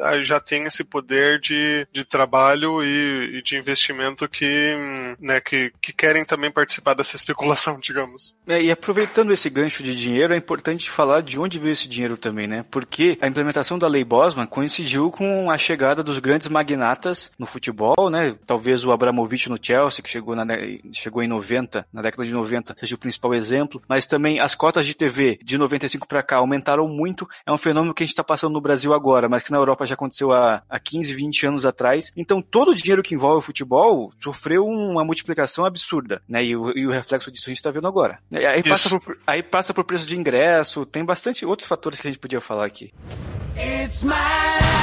[0.00, 4.74] ah, já têm esse poder de, de trabalho e, e de investimento que,
[5.20, 8.34] né, que, que querem também participar dessa especulação, digamos.
[8.46, 12.16] É, e aproveitando esse gancho de dinheiro, é importante falar de onde veio esse dinheiro
[12.16, 12.64] também, né?
[12.70, 17.44] Porque a implementação da Lei Bosman coincidiu com a chegada chegada dos grandes magnatas no
[17.44, 18.34] futebol, né?
[18.46, 20.46] Talvez o Abramovich no Chelsea, que chegou, na,
[20.90, 24.86] chegou em 90, na década de 90, seja o principal exemplo, mas também as cotas
[24.86, 27.28] de TV de 95 para cá aumentaram muito.
[27.46, 29.84] É um fenômeno que a gente está passando no Brasil agora, mas que na Europa
[29.84, 32.10] já aconteceu há, há 15, 20 anos atrás.
[32.16, 36.42] Então todo o dinheiro que envolve o futebol sofreu uma multiplicação absurda, né?
[36.42, 38.18] E o, e o reflexo disso a gente está vendo agora.
[38.32, 42.10] Aí passa, por, aí passa por preço de ingresso, tem bastante outros fatores que a
[42.10, 42.94] gente podia falar aqui.
[43.58, 44.75] It's my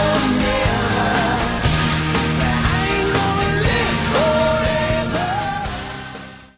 [0.00, 0.67] Amen.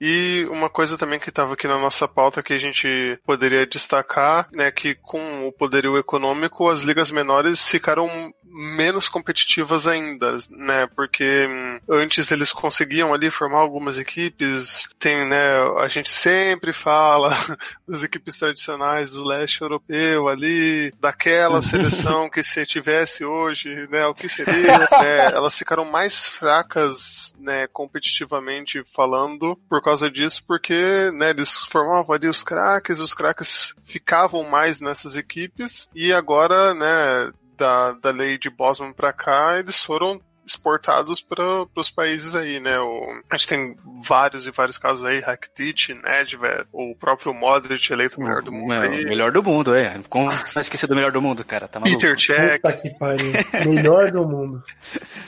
[0.00, 4.48] E uma coisa também que estava aqui na nossa pauta que a gente poderia destacar,
[4.52, 8.08] né, que com o poderio econômico as ligas menores ficaram
[8.50, 10.86] menos competitivas ainda, né?
[10.96, 17.30] Porque hum, antes eles conseguiam ali formar algumas equipes, tem, né, a gente sempre fala
[17.86, 24.14] das equipes tradicionais do leste europeu ali, daquela seleção que se tivesse hoje, né, o
[24.14, 31.31] que seria, né, elas ficaram mais fracas, né, competitivamente falando por causa disso, porque, né,
[31.31, 37.92] eles formavam ali os craques, os craques ficavam mais nessas equipes, e agora, né, da,
[37.92, 42.78] da lei de Bosman para cá, eles foram exportados para os países aí, né?
[42.78, 48.20] O, a gente tem vários e vários casos aí, Rakitic, Nedved, o próprio Modric eleito
[48.20, 48.72] o melhor do mundo.
[48.72, 49.04] É, aí.
[49.04, 50.00] melhor do mundo, é.
[50.08, 51.68] Como vai esquecer do melhor do mundo, cara?
[51.68, 52.00] Tá maluco.
[52.00, 52.60] Peter Cech.
[52.60, 53.32] Puta que pariu.
[53.66, 54.62] Melhor do mundo.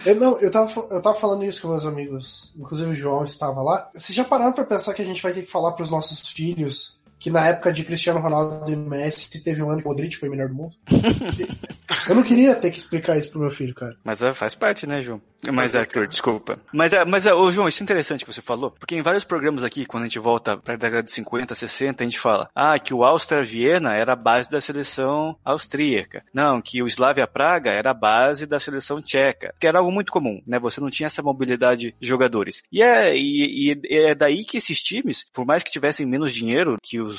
[0.04, 3.62] Eu, não, eu, tava, eu tava falando isso com meus amigos, inclusive o João estava
[3.62, 3.88] lá.
[3.94, 7.01] Vocês já pararam pra pensar que a gente vai ter que falar pros nossos filhos
[7.22, 10.28] que na época de Cristiano Ronaldo e Messi teve um ano que o Modric foi
[10.28, 10.74] o melhor do mundo?
[12.08, 13.96] eu não queria ter que explicar isso pro meu filho, cara.
[14.02, 15.22] Mas é, faz parte, né, João?
[15.50, 16.60] Mas, Arthur, desculpa.
[16.72, 19.24] Mas, é, mas é, ô, João, isso é interessante que você falou, porque em vários
[19.24, 22.78] programas aqui, quando a gente volta pra década de 50, 60, a gente fala, ah,
[22.78, 26.24] que o Áustria Viena era a base da seleção austríaca.
[26.32, 29.54] Não, que o Slavia Praga era a base da seleção tcheca.
[29.58, 30.58] Que era algo muito comum, né?
[30.60, 32.62] Você não tinha essa mobilidade de jogadores.
[32.70, 36.76] E é, e, e é daí que esses times, por mais que tivessem menos dinheiro
[36.80, 37.11] que os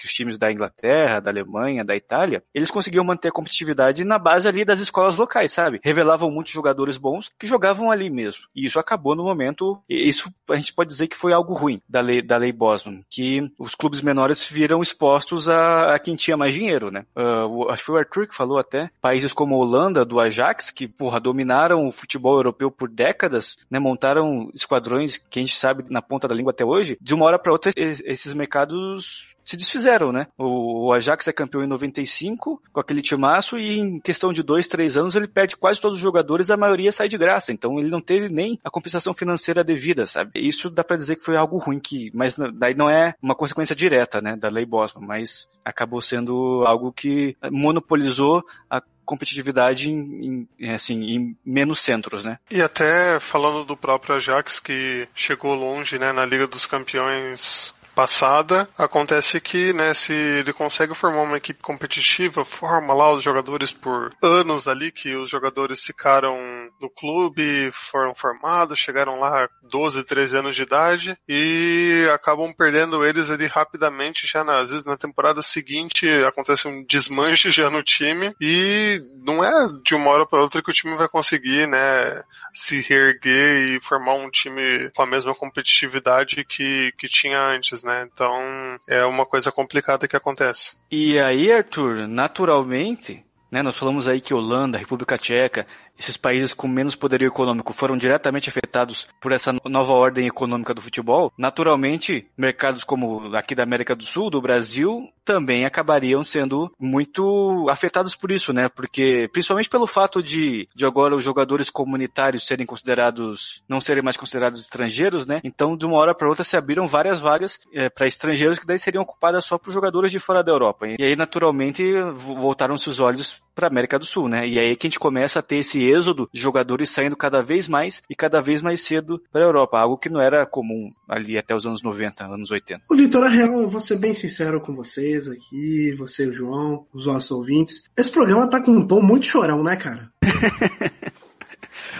[0.00, 4.18] que os times da Inglaterra, da Alemanha, da Itália, eles conseguiam manter a competitividade na
[4.18, 5.78] base ali das escolas locais, sabe?
[5.84, 8.44] Revelavam muitos jogadores bons que jogavam ali mesmo.
[8.56, 12.00] E isso acabou no momento, isso a gente pode dizer que foi algo ruim da
[12.00, 16.54] lei, da lei Bosman, que os clubes menores viram expostos a, a quem tinha mais
[16.54, 17.04] dinheiro, né?
[17.14, 20.70] Uh, acho que foi o Arthur que falou até, países como a Holanda, do Ajax,
[20.70, 23.78] que, porra, dominaram o futebol europeu por décadas, né?
[23.78, 27.38] Montaram esquadrões que a gente sabe na ponta da língua até hoje, de uma hora
[27.38, 30.28] para outra esses mercados se desfizeram, né?
[30.38, 34.96] O, Ajax é campeão em 95 com aquele timaço e em questão de dois, três
[34.96, 37.50] anos ele perde quase todos os jogadores, a maioria sai de graça.
[37.50, 40.30] Então ele não teve nem a compensação financeira devida, sabe?
[40.36, 43.74] Isso dá para dizer que foi algo ruim, que, mas daí não é uma consequência
[43.74, 50.72] direta, né, da lei Bosman, mas acabou sendo algo que monopolizou a competitividade em, em,
[50.72, 52.38] assim, em menos centros, né?
[52.48, 58.66] E até falando do próprio Ajax que chegou longe, né, na Liga dos Campeões passada.
[58.78, 64.14] Acontece que, né, se ele consegue formar uma equipe competitiva, forma lá os jogadores por
[64.22, 66.38] anos ali, que os jogadores ficaram
[66.80, 73.28] no clube, foram formados, chegaram lá 12, 13 anos de idade e acabam perdendo eles
[73.28, 78.34] ali rapidamente, já na, às vezes na temporada seguinte acontece um desmanche já no time
[78.40, 82.22] e não é de uma hora para outra que o time vai conseguir, né,
[82.54, 87.89] se reerguer e formar um time com a mesma competitividade que, que tinha antes, né?
[88.02, 90.76] Então é uma coisa complicada que acontece.
[90.90, 95.66] E aí, Arthur, naturalmente, né, nós falamos aí que Holanda, República Tcheca,
[96.00, 100.80] esses países com menos poderio econômico foram diretamente afetados por essa nova ordem econômica do
[100.80, 107.66] futebol, naturalmente, mercados como aqui da América do Sul, do Brasil, também acabariam sendo muito
[107.68, 108.68] afetados por isso, né?
[108.70, 114.16] Porque, principalmente pelo fato de, de agora os jogadores comunitários serem considerados, não serem mais
[114.16, 115.40] considerados estrangeiros, né?
[115.44, 118.78] Então, de uma hora para outra, se abriram várias vagas é, para estrangeiros que daí
[118.78, 120.86] seriam ocupadas só por jogadores de fora da Europa.
[120.88, 121.84] E aí, naturalmente,
[122.16, 124.48] voltaram-se os olhos para América do Sul, né?
[124.48, 127.68] E aí que a gente começa a ter esse êxodo de jogadores saindo cada vez
[127.68, 131.36] mais e cada vez mais cedo para a Europa, algo que não era comum ali
[131.36, 132.84] até os anos 90, anos 80.
[132.90, 136.86] O Vitor, a real, eu vou ser bem sincero com vocês aqui, você, o João,
[136.90, 137.90] os nossos ouvintes.
[137.94, 140.10] Esse programa tá com um tom muito chorão, né, cara?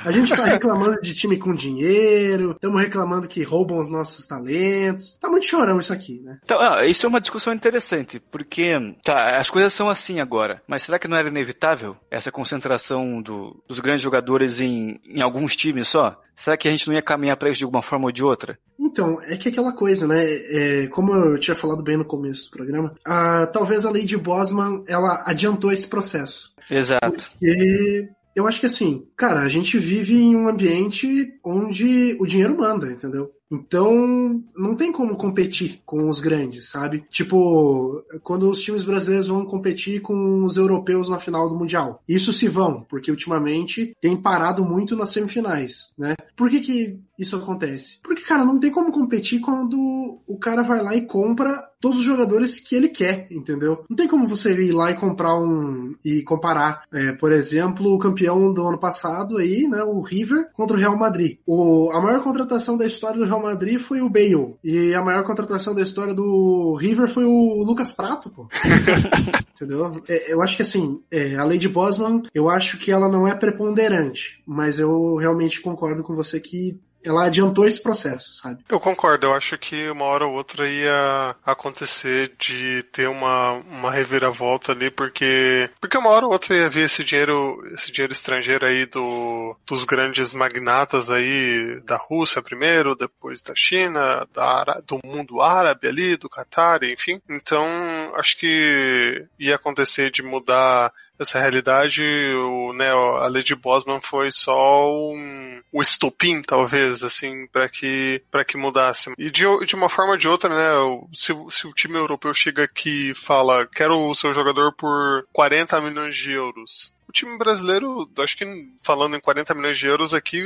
[0.04, 5.16] A gente tá reclamando de time com dinheiro, estamos reclamando que roubam os nossos talentos.
[5.18, 6.38] Tá muito chorão isso aqui, né?
[6.42, 8.72] Então, ah, isso é uma discussão interessante, porque
[9.04, 13.62] tá, as coisas são assim agora, mas será que não era inevitável essa concentração do,
[13.68, 16.20] dos grandes jogadores em, em alguns times só?
[16.34, 18.58] Será que a gente não ia caminhar para isso de alguma forma ou de outra?
[18.78, 20.24] Então, é que aquela coisa, né?
[20.24, 24.16] É, como eu tinha falado bem no começo do programa, a, talvez a lei de
[24.16, 26.54] Bosman ela adiantou esse processo.
[26.70, 27.30] Exato.
[27.38, 32.56] Porque eu acho que assim, cara, a gente vive em um ambiente onde o dinheiro
[32.56, 33.32] manda, entendeu?
[33.50, 37.04] Então, não tem como competir com os grandes, sabe?
[37.10, 42.00] Tipo, quando os times brasileiros vão competir com os europeus na final do Mundial.
[42.08, 46.14] Isso se vão, porque ultimamente tem parado muito nas semifinais, né?
[46.36, 47.98] Por que que isso acontece?
[48.02, 52.04] Porque, cara, não tem como competir quando o cara vai lá e compra todos os
[52.04, 53.84] jogadores que ele quer, entendeu?
[53.88, 57.98] Não tem como você ir lá e comprar um e comparar, é, por exemplo, o
[57.98, 61.38] campeão do ano passado aí, né, o River contra o Real Madrid.
[61.46, 65.24] O, a maior contratação da história do Real Madrid foi o Bale e a maior
[65.24, 68.48] contratação da história do River foi o Lucas Prato, pô.
[69.54, 70.02] entendeu?
[70.08, 73.26] É, eu acho que assim, é, a lei de Bosman, eu acho que ela não
[73.26, 78.64] é preponderante, mas eu realmente concordo com você que ela adiantou esse processo, sabe?
[78.68, 83.90] Eu concordo, eu acho que uma hora ou outra ia acontecer de ter uma, uma
[83.90, 88.66] reviravolta ali, porque porque uma hora ou outra ia ver esse dinheiro, esse dinheiro estrangeiro
[88.66, 95.40] aí do, dos grandes magnatas aí da Rússia primeiro, depois da China, da, do mundo
[95.40, 97.20] árabe ali, do Catar, enfim.
[97.28, 97.66] Então,
[98.14, 104.90] acho que ia acontecer de mudar essa realidade, o, né, a de Bosman foi só
[104.90, 109.12] um, o estopim, talvez, assim, para que para que mudasse.
[109.18, 112.64] E de, de uma forma ou de outra, né, se, se o time europeu chega
[112.64, 118.08] aqui e fala, quero o seu jogador por 40 milhões de euros, o time brasileiro,
[118.18, 120.42] acho que falando em 40 milhões de euros aqui,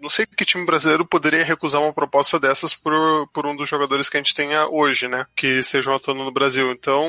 [0.00, 4.08] não sei que time brasileiro poderia recusar uma proposta dessas por, por um dos jogadores
[4.08, 5.26] que a gente tenha hoje, né?
[5.34, 6.70] Que estejam atuando no Brasil.
[6.70, 7.08] Então,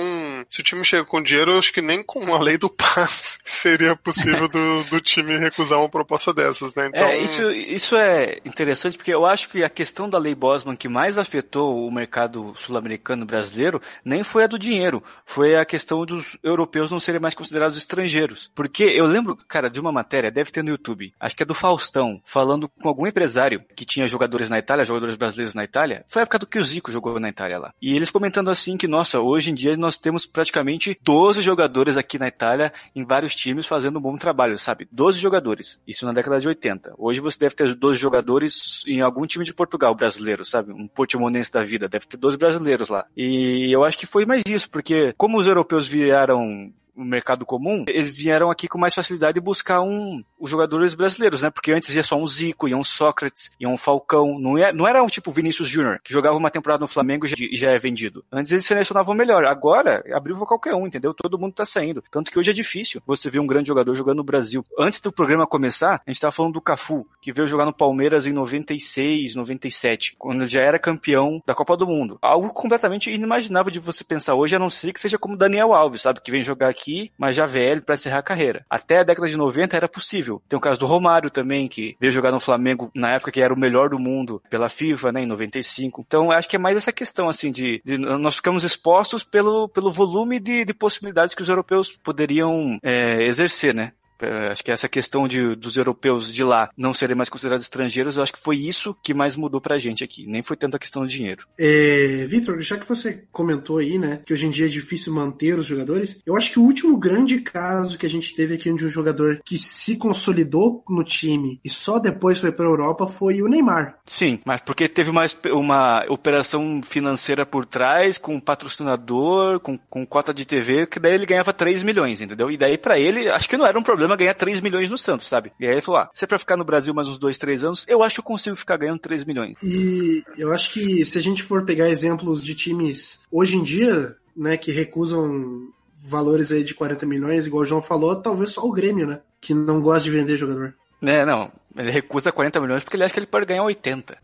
[0.49, 3.95] se o time chega com dinheiro, acho que nem com a lei do passe seria
[3.95, 6.87] possível do, do time recusar uma proposta dessas, né?
[6.87, 7.07] Então...
[7.07, 10.87] É, isso, isso é interessante porque eu acho que a questão da lei Bosman que
[10.87, 16.37] mais afetou o mercado sul-americano brasileiro nem foi a do dinheiro, foi a questão dos
[16.41, 18.49] europeus não serem mais considerados estrangeiros.
[18.55, 21.45] Porque porque eu lembro, cara, de uma matéria, deve ter no YouTube, acho que é
[21.47, 26.05] do Faustão, falando com algum empresário que tinha jogadores na Itália, jogadores brasileiros na Itália.
[26.07, 27.73] Foi a época do que o Zico jogou na Itália lá.
[27.81, 32.19] E eles comentando assim que, nossa, hoje em dia nós temos praticamente 12 jogadores aqui
[32.19, 34.87] na Itália, em vários times, fazendo um bom trabalho, sabe?
[34.91, 35.81] 12 jogadores.
[35.87, 36.93] Isso na década de 80.
[36.99, 40.71] Hoje você deve ter 12 jogadores em algum time de Portugal brasileiro, sabe?
[40.71, 41.89] Um portimonense da vida.
[41.89, 43.07] Deve ter 12 brasileiros lá.
[43.17, 47.85] E eu acho que foi mais isso, porque como os europeus vieram o mercado comum,
[47.87, 51.51] eles vieram aqui com mais facilidade buscar um, os jogadores brasileiros, né?
[51.51, 54.39] Porque antes ia só um Zico, ia um Sócrates, ia um Falcão.
[54.39, 57.29] Não, ia, não era um tipo Vinícius Júnior, que jogava uma temporada no Flamengo e
[57.29, 58.25] já, já, é vendido.
[58.31, 59.45] Antes eles selecionavam melhor.
[59.45, 61.13] Agora, abriu pra qualquer um, entendeu?
[61.13, 62.03] Todo mundo tá saindo.
[62.09, 64.65] Tanto que hoje é difícil você ver um grande jogador jogando no Brasil.
[64.79, 68.25] Antes do programa começar, a gente tava falando do Cafu, que veio jogar no Palmeiras
[68.25, 72.17] em 96, 97, quando ele já era campeão da Copa do Mundo.
[72.21, 76.01] Algo completamente inimaginável de você pensar hoje, a não ser que seja como Daniel Alves,
[76.01, 76.21] sabe?
[76.21, 78.65] Que vem jogar aqui aqui, mas já velho para encerrar a carreira.
[78.69, 80.41] Até a década de 90 era possível.
[80.47, 83.53] Tem o caso do Romário também, que veio jogar no Flamengo na época que era
[83.53, 86.05] o melhor do mundo pela FIFA, né, em 95.
[86.07, 89.91] Então acho que é mais essa questão, assim, de, de nós ficamos expostos pelo, pelo
[89.91, 93.91] volume de, de possibilidades que os europeus poderiam é, exercer, né?
[94.21, 98.17] É, acho que essa questão de, dos europeus de lá não serem mais considerados estrangeiros,
[98.17, 100.25] eu acho que foi isso que mais mudou pra gente aqui.
[100.27, 101.45] Nem foi tanto a questão do dinheiro.
[101.59, 105.57] É, Vitor, já que você comentou aí, né, que hoje em dia é difícil manter
[105.57, 108.85] os jogadores, eu acho que o último grande caso que a gente teve aqui de
[108.85, 113.47] um jogador que se consolidou no time e só depois foi pra Europa foi o
[113.47, 113.97] Neymar.
[114.05, 120.33] Sim, mas porque teve uma, uma operação financeira por trás, com patrocinador, com, com cota
[120.33, 122.49] de TV, que daí ele ganhava 3 milhões, entendeu?
[122.51, 124.97] E daí para ele, acho que não era um problema problema ganhar 3 milhões no
[124.97, 125.51] Santos, sabe?
[125.59, 127.63] E aí ele falou: ah, se é pra ficar no Brasil mais uns 2, 3
[127.65, 129.61] anos, eu acho que eu consigo ficar ganhando 3 milhões.
[129.61, 134.15] E eu acho que se a gente for pegar exemplos de times hoje em dia,
[134.35, 135.67] né, que recusam
[136.09, 139.19] valores aí de 40 milhões, igual o João falou, talvez só o Grêmio, né?
[139.41, 140.73] Que não gosta de vender jogador.
[141.01, 141.51] É, não.
[141.75, 144.17] Ele recusa 40 milhões porque ele acha que ele pode ganhar 80.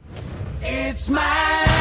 [0.61, 1.72] It's my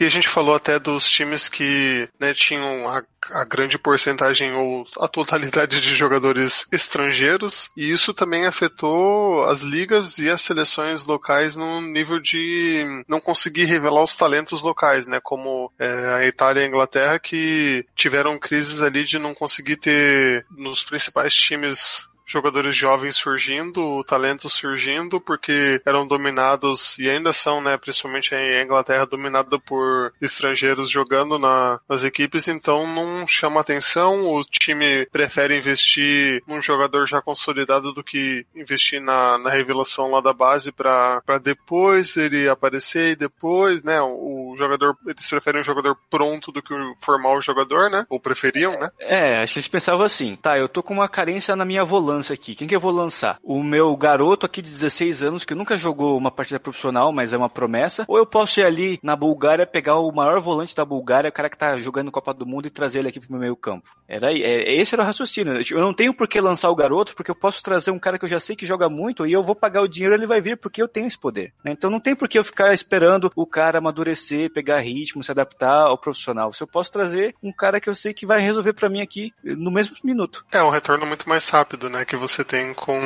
[0.00, 4.86] E a gente falou até dos times que né, tinham a, a, grande porcentagem ou
[5.00, 11.56] a totalidade de jogadores estrangeiros, e isso também afetou as ligas e as seleções locais
[11.56, 15.18] no nível de não conseguir revelar os talentos locais, né?
[15.20, 20.46] Como é, a Itália e a Inglaterra que tiveram crises ali de não conseguir ter
[20.50, 27.76] nos principais times jogadores jovens surgindo, talentos surgindo, porque eram dominados e ainda são, né,
[27.78, 34.26] principalmente a Inglaterra, dominada por estrangeiros jogando na, nas equipes, então não chama atenção.
[34.26, 40.20] O time prefere investir num jogador já consolidado do que investir na, na revelação lá
[40.20, 45.96] da base para depois ele aparecer e depois, né, o jogador, eles preferem um jogador
[46.10, 48.90] pronto do que formar o jogador, né, ou preferiam, né?
[49.00, 52.17] É, acho que eles pensavam assim, tá, eu tô com uma carência na minha volância
[52.18, 52.54] lança aqui?
[52.54, 53.38] Quem que eu vou lançar?
[53.42, 57.36] O meu garoto aqui de 16 anos, que nunca jogou uma partida profissional, mas é
[57.36, 58.04] uma promessa?
[58.08, 61.48] Ou eu posso ir ali na Bulgária, pegar o maior volante da Bulgária, o cara
[61.48, 63.88] que tá jogando Copa do Mundo e trazer ele aqui pro meu meio campo?
[64.08, 65.60] Era, é, esse era o raciocínio.
[65.70, 68.24] Eu não tenho por que lançar o garoto, porque eu posso trazer um cara que
[68.24, 70.56] eu já sei que joga muito e eu vou pagar o dinheiro ele vai vir
[70.56, 71.52] porque eu tenho esse poder.
[71.64, 71.72] Né?
[71.72, 75.86] Então não tem por que eu ficar esperando o cara amadurecer, pegar ritmo, se adaptar
[75.86, 76.52] ao profissional.
[76.52, 79.32] Se eu posso trazer um cara que eu sei que vai resolver para mim aqui
[79.44, 80.44] no mesmo minuto.
[80.50, 82.04] É um retorno muito mais rápido, né?
[82.08, 82.98] Que você tem com,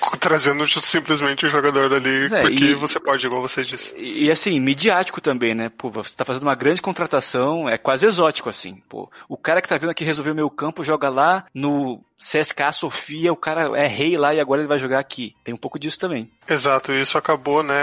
[0.00, 3.94] com trazendo simplesmente o jogador ali, é, porque e, você pode, igual você disse.
[3.98, 5.70] E, e, assim, midiático também, né?
[5.76, 8.80] Pô, você tá fazendo uma grande contratação, é quase exótico, assim.
[8.88, 12.72] Pô, o cara que tá vindo aqui resolver o meu campo joga lá no CSKA
[12.72, 15.34] Sofia, o cara é rei lá e agora ele vai jogar aqui.
[15.42, 16.30] Tem um pouco disso também.
[16.48, 17.74] Exato, isso acabou, né,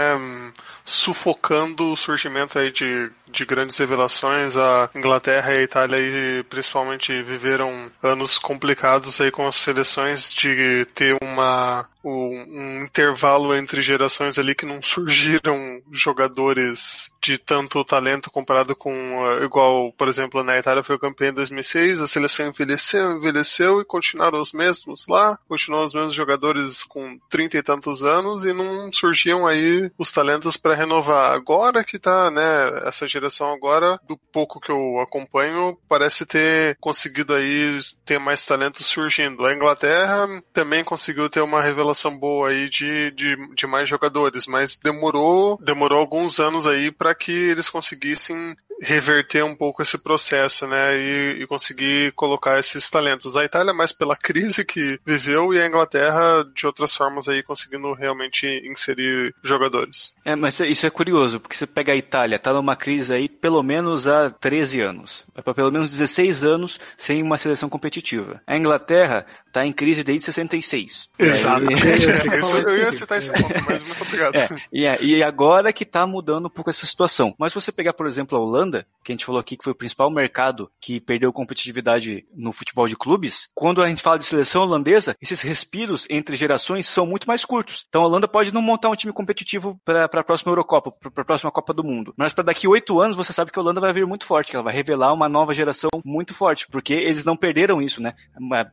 [0.84, 4.56] sufocando o surgimento aí de, de grandes revelações.
[4.56, 10.86] A Inglaterra e a Itália aí, principalmente viveram anos complicados aí com as seleções de
[10.94, 18.74] ter uma um, intervalo entre gerações ali que não surgiram jogadores de tanto talento comparado
[18.74, 18.92] com,
[19.24, 23.80] uh, igual, por exemplo, na Itália foi o campeão em 2006, a seleção envelheceu, envelheceu
[23.80, 28.52] e continuaram os mesmos lá, continuam os mesmos jogadores com 30 e tantos anos e
[28.52, 31.32] não surgiam aí os talentos para renovar.
[31.32, 32.42] Agora que tá, né,
[32.86, 38.86] essa geração agora, do pouco que eu acompanho, parece ter conseguido aí ter mais talentos
[38.86, 39.46] surgindo.
[39.46, 44.76] A Inglaterra também conseguiu ter uma revelação boa aí de, de, de mais jogadores, mas
[44.76, 50.96] demorou, demorou alguns anos aí para que eles conseguissem reverter um pouco esse processo, né,
[50.96, 53.36] e, e, conseguir colocar esses talentos.
[53.36, 57.92] A Itália mais pela crise que viveu e a Inglaterra de outras formas aí conseguindo
[57.92, 60.14] realmente inserir jogadores.
[60.24, 63.62] É, mas isso é curioso, porque você pega a Itália, tá numa crise aí pelo
[63.62, 68.40] menos há 13 anos, é para pelo menos 16 anos sem uma seleção competitiva.
[68.46, 71.08] A Inglaterra tá em crise desde 66.
[71.18, 71.66] Exato.
[71.68, 72.38] Aí...
[72.38, 74.34] Isso, eu ia citar esse ponto, mas muito obrigado.
[74.36, 77.34] É, e agora que tá mudando um pouco essa situação.
[77.38, 78.61] Mas se você pegar, por exemplo, a Holanda,
[79.02, 82.86] que a gente falou aqui que foi o principal mercado que perdeu competitividade no futebol
[82.86, 87.26] de clubes, quando a gente fala de seleção holandesa, esses respiros entre gerações são muito
[87.26, 87.84] mais curtos.
[87.88, 91.24] Então a Holanda pode não montar um time competitivo para a próxima Eurocopa, para a
[91.24, 92.14] próxima Copa do Mundo.
[92.16, 94.56] Mas para daqui oito anos você sabe que a Holanda vai vir muito forte, que
[94.56, 98.14] ela vai revelar uma nova geração muito forte, porque eles não perderam isso, né?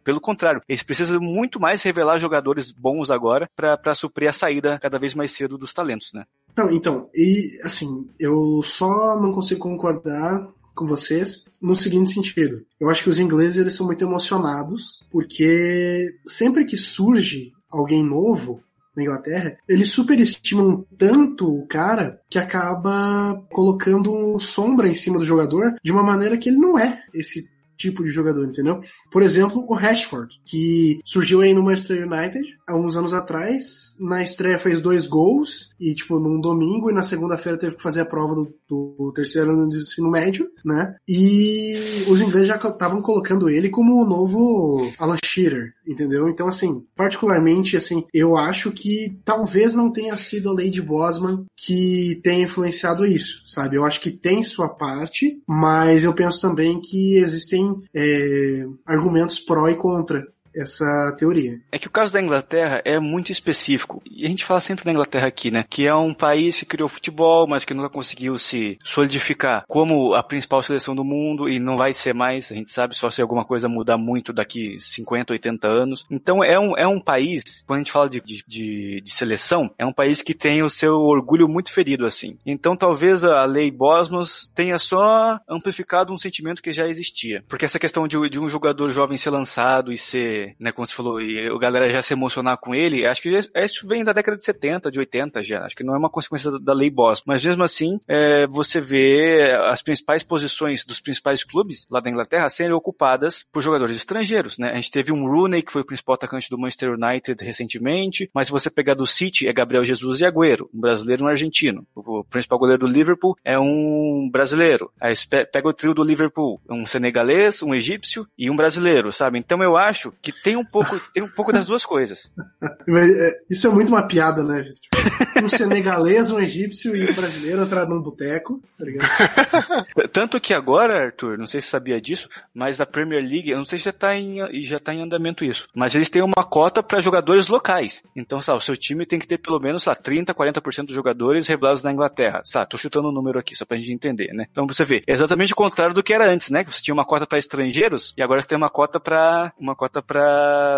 [0.04, 5.00] Pelo contrário, eles precisam muito mais revelar jogadores bons agora para suprir a saída cada
[5.00, 6.26] vez mais cedo dos talentos, né?
[6.60, 10.46] Não, então, e assim, eu só não consigo concordar
[10.76, 12.66] com vocês no seguinte sentido.
[12.78, 18.62] Eu acho que os ingleses eles são muito emocionados porque sempre que surge alguém novo
[18.94, 25.76] na Inglaterra, eles superestimam tanto o cara que acaba colocando sombra em cima do jogador
[25.82, 27.50] de uma maneira que ele não é esse
[27.80, 28.80] tipo de jogador, entendeu?
[29.10, 34.22] Por exemplo, o Rashford, que surgiu aí no Manchester United há uns anos atrás, na
[34.22, 38.06] estreia fez dois gols, e tipo, num domingo, e na segunda-feira teve que fazer a
[38.06, 40.96] prova do, do terceiro ano de ensino médio, né?
[41.08, 46.30] E os ingleses já estavam colocando ele como o novo Alan Shearer, entendeu?
[46.30, 52.20] Então, assim, particularmente, assim, eu acho que talvez não tenha sido a Lady Bosman que
[52.24, 53.76] tenha influenciado isso, sabe?
[53.76, 59.68] Eu acho que tem sua parte, mas eu penso também que existem é, argumentos pró
[59.68, 60.24] e contra
[60.56, 61.60] essa teoria.
[61.72, 64.02] É que o caso da Inglaterra é muito específico.
[64.10, 65.66] E a gente fala sempre da Inglaterra aqui, né?
[65.70, 70.24] Que é um país que criou futebol, mas que nunca conseguiu se solidificar como a
[70.24, 72.52] principal seleção do mundo e não vai ser mais.
[72.52, 76.06] A gente sabe só se alguma coisa mudar muito daqui 50, 80 anos.
[76.10, 79.86] Então é um, é um país, quando a gente fala de, de, de, seleção, é
[79.86, 82.38] um país que tem o seu orgulho muito ferido, assim.
[82.46, 87.44] Então talvez a lei Bosmos tenha só amplificado um sentimento que já existia.
[87.48, 90.94] Porque essa questão de, de um jogador jovem ser lançado e ser né, como você
[90.94, 94.38] falou, e o galera já se emocionar com ele, acho que isso vem da década
[94.38, 97.46] de 70, de 80 já, acho que não é uma consequência da, lei Boss, mas
[97.46, 102.74] mesmo assim, é, você vê as principais posições dos principais clubes lá da Inglaterra serem
[102.74, 106.50] ocupadas por jogadores estrangeiros, né, a gente teve um Rooney, que foi o principal atacante
[106.50, 110.70] do Manchester United recentemente, mas se você pegar do City, é Gabriel Jesus e Agüero,
[110.74, 115.14] um brasileiro e um argentino, o principal goleiro do Liverpool é um brasileiro, aí
[115.52, 119.78] pega o trio do Liverpool, um senegalês, um egípcio e um brasileiro, sabe, então eu
[119.78, 122.32] acho que tem um pouco, tem um pouco das duas coisas.
[122.62, 124.64] É, isso é muito uma piada, né?
[124.64, 129.10] Tipo, um senegalês, um egípcio e um brasileiro entrar num boteco, tá ligado?
[130.12, 133.58] Tanto que agora, Arthur, não sei se você sabia disso, mas a Premier League, eu
[133.58, 136.44] não sei se já tá em, já tá em andamento isso, mas eles têm uma
[136.44, 138.04] cota para jogadores locais.
[138.16, 141.48] Então, sabe, o seu time tem que ter pelo menos, sabe, 30, 40% dos jogadores
[141.48, 142.42] revelados na Inglaterra.
[142.44, 144.46] Sabe, tô chutando um número aqui, só pra gente entender, né?
[144.50, 146.64] Então você vê, é exatamente o contrário do que era antes, né?
[146.64, 149.76] Que você tinha uma cota para estrangeiros e agora você tem uma cota para uma
[149.76, 150.19] cota para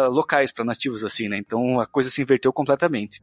[0.10, 1.38] locais, para nativos assim, né?
[1.38, 3.22] Então a coisa se inverteu completamente.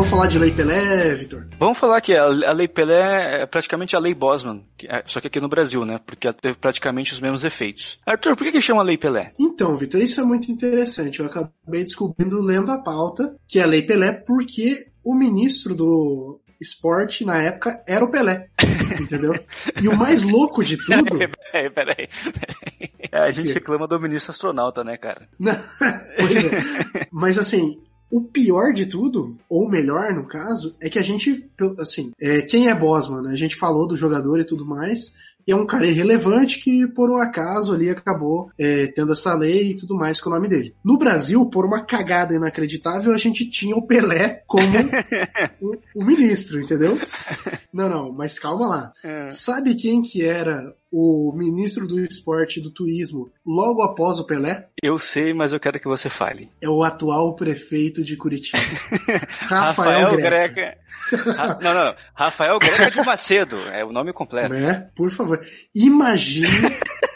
[0.00, 1.46] Vamos falar de Lei Pelé, Vitor?
[1.58, 5.26] Vamos falar que a, a Lei Pelé é praticamente a Lei Bosman, é, só que
[5.26, 6.00] aqui no Brasil, né?
[6.06, 7.98] Porque ela teve praticamente os mesmos efeitos.
[8.06, 9.34] Arthur, por que, que chama Lei Pelé?
[9.38, 11.20] Então, Vitor, isso é muito interessante.
[11.20, 16.40] Eu acabei descobrindo lendo a pauta que é a Lei Pelé porque o ministro do
[16.58, 18.48] esporte na época era o Pelé.
[18.98, 19.34] Entendeu?
[19.82, 21.04] E o mais louco de tudo.
[21.52, 22.90] Peraí, peraí, peraí.
[23.12, 25.28] A gente reclama do ministro astronauta, né, cara?
[26.16, 27.08] pois é.
[27.10, 31.48] Mas assim, O pior de tudo, ou melhor no caso, é que a gente,
[31.78, 33.32] assim, é, quem é Bosman, né?
[33.32, 35.14] A gente falou do jogador e tudo mais,
[35.46, 39.70] e é um cara irrelevante que, por um acaso, ali acabou é, tendo essa lei
[39.70, 40.74] e tudo mais com o nome dele.
[40.84, 44.78] No Brasil, por uma cagada inacreditável, a gente tinha o Pelé como
[45.60, 46.98] o, o ministro, entendeu?
[47.72, 48.92] Não, não, mas calma lá.
[49.04, 49.30] É.
[49.30, 54.68] Sabe quem que era o ministro do esporte e do turismo logo após o Pelé?
[54.82, 56.50] Eu sei, mas eu quero que você fale.
[56.60, 58.58] É o atual prefeito de Curitiba.
[59.46, 60.76] Rafael, Greca.
[61.16, 61.94] Ra- não, não.
[62.14, 63.56] Rafael Greca de Macedo.
[63.72, 64.54] É o nome completo.
[64.54, 64.88] Né?
[64.94, 65.40] Por favor.
[65.74, 66.48] Imagine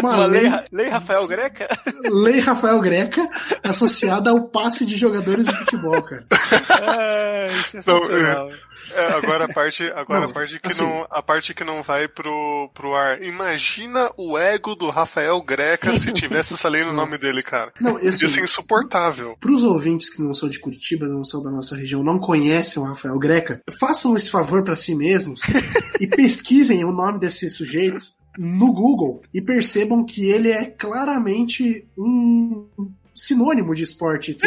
[0.00, 1.68] uma Uma lei, lei, lei Rafael Greca?
[2.10, 3.28] lei Rafael Greca
[3.62, 6.24] associada ao passe de jogadores de futebol, cara.
[6.68, 8.50] Ai, sensacional.
[8.92, 11.82] É, agora a parte, agora Não, a parte que assim- não, a parte que não
[11.82, 13.22] vai pro, pro ar.
[13.22, 17.72] Imagina o ego do Rafael Greca se tivesse essa lei no nome dele, cara.
[17.80, 19.36] Não, assim, Ia ser insuportável.
[19.38, 22.82] Para os ouvintes que não são de Curitiba, não são da nossa região, não conhecem
[22.82, 25.40] o Rafael Greca, façam esse favor para si mesmos
[26.00, 27.98] e pesquisem o nome desse sujeito
[28.42, 32.66] no Google e percebam que ele é claramente um
[33.14, 34.34] sinônimo de esporte.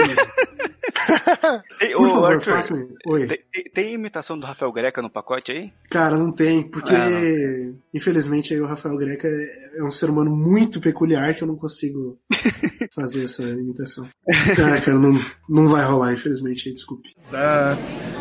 [1.79, 2.73] Tem, Por favor, Arthur, isso.
[3.07, 3.27] Oi.
[3.27, 5.71] tem, tem- imitação do Rafael Greca no pacote aí?
[5.89, 10.79] Cara, não tem, porque Ah, infelizmente aí o Rafael Greca é um ser humano muito
[10.79, 12.17] peculiar que eu não consigo
[12.95, 14.07] fazer essa imitação.
[14.29, 15.13] Ah, cara, não,
[15.49, 17.09] não vai rolar, infelizmente, desculpe.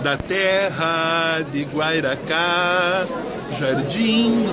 [0.03, 3.05] da terra de Guairacá,
[3.59, 4.45] jardim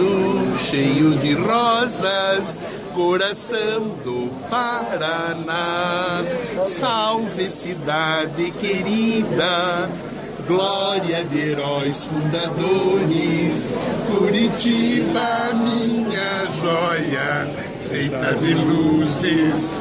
[0.58, 2.60] cheio de rosas,
[2.94, 6.20] coração do Paraná.
[6.66, 9.90] Salve cidade querida,
[10.48, 13.78] glória de heróis fundadores,
[14.08, 17.48] Curitiba, minha joia,
[17.90, 19.74] feita de luzes